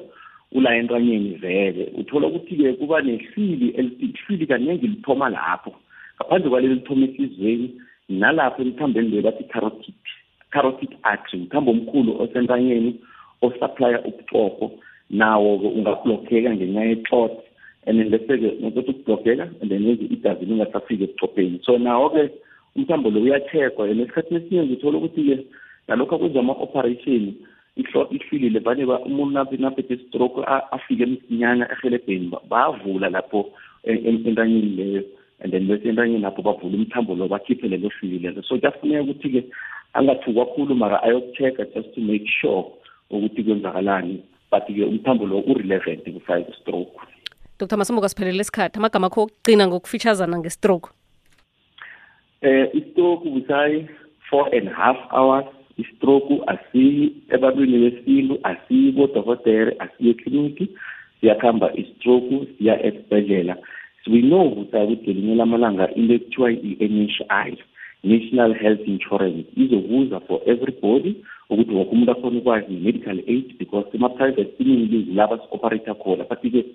ula 0.52 0.76
entanyeni 0.78 1.30
vele. 1.30 1.92
Uthola 1.98 2.28
ukuthi-ke 2.28 2.74
kuba 2.74 3.02
nehlwili 3.02 3.68
ihlwili 4.00 4.48
kaningi 4.48 4.88
lithoma 4.88 5.30
lapho. 5.30 5.76
Ngaphandle 6.16 6.50
kwaleli 6.50 6.74
lithoma 6.76 7.06
ehliziyweni 7.06 7.82
nalapho 8.10 8.62
emthambeni 8.62 9.10
le 9.10 9.22
bathi 9.22 9.44
carotid. 9.44 9.96
Carotid 10.52 10.98
artery 11.04 11.44
mthambo 11.44 11.72
omkhulu 11.72 12.22
osentanyeni 12.22 12.96
osupply 13.42 13.96
ubucopho 14.06 14.72
nawo-ke 15.10 15.68
ungablokheka 15.68 16.56
ngenxa 16.56 16.84
yeclot 16.86 17.34
and 17.88 18.00
then 18.00 18.10
bese-ke 18.10 18.62
nokuthi 18.62 18.92
ukublogeka 18.92 19.50
and 19.62 19.70
then 19.70 19.86
yenze 19.88 20.06
igazi 20.06 20.46
lingasafiki 20.46 21.04
ebucopheni 21.04 21.60
so 21.66 21.78
nawo-ke 21.78 22.30
umthambo 22.76 23.10
lo 23.10 23.22
uyathekwa 23.22 23.90
and 23.90 24.02
esikhathini 24.02 24.42
esiningi 24.42 24.74
uthola 24.74 24.98
ukuthi-ke 24.98 25.46
nalokhu 25.88 26.16
akwenza 26.16 26.40
ama-operation 26.40 27.34
ihlilile 28.12 28.60
vane 28.60 28.84
umuntu 28.86 29.58
naphethe 29.60 29.98
stroke 29.98 30.42
afike 30.72 31.06
msinyana 31.06 31.72
ehelebheni 31.72 32.32
bavula 32.50 33.10
lapho 33.10 33.52
entanyeni 33.84 34.76
leyo 34.76 35.04
and 35.42 35.52
then 35.52 35.68
bese 35.68 35.90
entanyeni 35.90 36.22
lapho 36.22 36.42
bavula 36.42 36.78
umthambo 36.78 37.16
lo 37.16 37.28
bakhiphe 37.28 37.68
lelo 37.68 37.90
hlwili 37.90 38.20
lelo 38.20 38.44
so 38.44 38.58
kuyafuneka 38.58 39.02
ukuthi-ke 39.04 39.44
angathuki 39.94 40.40
kakhulu 40.40 40.76
mara 40.76 41.04
ayoku-checka 41.04 41.66
just 41.76 41.96
to 41.96 42.02
make 42.02 42.28
sure 42.42 42.66
ukuthi 43.10 43.44
kwenzakalani. 43.44 44.24
But-ke 44.52 44.86
umthambo 44.86 45.26
lo 45.26 45.44
urelevant 45.46 46.04
five 46.26 46.46
stroke. 46.62 46.98
Dr 47.60 47.78
masomboka 47.78 48.10
siphelele 48.10 48.42
isikhathi. 48.42 48.80
Amagama 48.80 49.08
akho 49.08 49.22
okugcina 49.22 49.68
ngokufitshazana 49.68 50.38
ngestroke. 50.38 50.90
Eh 52.42 52.70
istroke 52.74 53.30
busayi 53.30 53.88
four 54.30 54.50
and 54.56 54.70
half 54.70 54.98
hours. 55.12 55.46
Istroke 55.78 56.42
asiyi 56.48 57.14
ebantwini 57.30 57.78
besintu 57.78 58.40
asiyi 58.44 58.94
kodokotela 58.94 59.72
asiyi 59.80 60.10
ekliniki 60.10 60.70
siyakuhamba 61.20 61.74
istroke 61.76 62.48
siya 62.58 62.86
esibhedlela 62.86 63.58
we 64.08 64.22
know 64.22 64.48
ukuthi 64.48 64.78
ngelinye 64.78 65.36
lamalanga 65.36 65.92
into 65.96 66.14
ekuthiwa 66.14 66.52
i-n 66.52 67.08
h 67.08 67.22
i 67.30 67.58
national 68.04 68.54
health 68.54 68.88
insurance 68.88 69.46
izobuza 69.58 70.20
for 70.28 70.40
everybody 70.46 71.16
ukuthi 71.50 71.74
woke 71.74 71.92
umuntu 71.92 72.12
akhona 72.12 72.40
ukwazi 72.40 72.74
i-medical 72.74 73.20
aid 73.28 73.58
because 73.60 73.88
ema-private 73.94 74.58
siningi 74.58 75.14
laba 75.14 75.38
si-operator 75.38 75.96
khona. 75.96 76.24
But-ke 76.30 76.66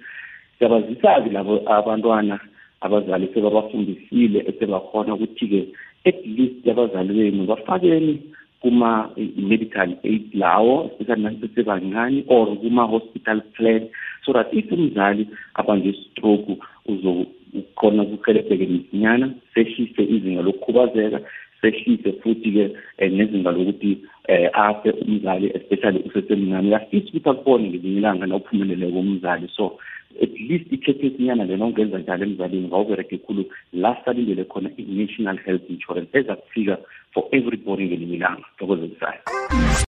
siyabazisa-ke 0.58 1.30
labo 1.30 1.62
abantwana 1.66 2.40
abazali 2.80 3.28
sebabafundisile 3.34 4.44
esebakhona 4.50 5.14
ukuthi-ke 5.14 5.60
at 6.04 6.26
least 6.26 6.68
abazali 6.68 7.14
benu 7.14 7.46
bafakeni 7.46 8.22
kuma-medical 8.60 9.90
aid 10.04 10.24
lawo 10.34 10.90
especially 10.90 11.22
nasesebancane 11.22 12.24
or 12.28 12.56
kuma-hospital 12.56 13.40
plan 13.56 13.88
so 14.24 14.32
that 14.32 14.48
if 14.52 14.72
umzali 14.72 15.28
abange 15.54 15.94
stroke 16.84 17.26
uzokhona 17.54 18.02
ukuhelebheke 18.02 18.66
msinyana 18.66 19.30
sehlise 19.54 20.02
izinga 20.02 20.42
lokukhubazeka 20.42 21.20
sehlise 21.60 22.12
futhi-ke 22.12 22.70
um 22.98 23.08
nezinga 23.16 23.50
lokuthi 23.50 23.98
um 24.28 24.48
afe 24.52 24.90
umzali 24.90 25.46
especially 25.54 26.02
usesemncane. 26.06 26.68
Uyafisa 26.68 27.08
ukuthi 27.08 27.28
akubone 27.28 27.68
ngelinye 27.68 27.98
ilanga 27.98 28.26
na 28.26 28.36
uphumeleleko 28.36 28.98
umzali. 28.98 29.48
So 29.56 29.78
at 30.22 30.30
least 30.48 30.72
i-checkesinyana 30.72 31.44
lena 31.44 31.64
ongenza 31.64 31.98
njalo 31.98 32.24
emzalini 32.24 32.68
ngawubereke 32.68 33.18
khulu. 33.18 33.44
La 33.72 33.96
salindele 34.04 34.44
khona 34.44 34.70
i-national 34.76 35.38
health 35.38 35.70
insurance 35.70 36.18
eza 36.18 36.36
kufika 36.36 36.78
for 37.12 37.24
everybody 37.32 37.84
ngelinye 37.84 38.16
ilanga 38.16 38.44
thokozelisayo 38.58 39.43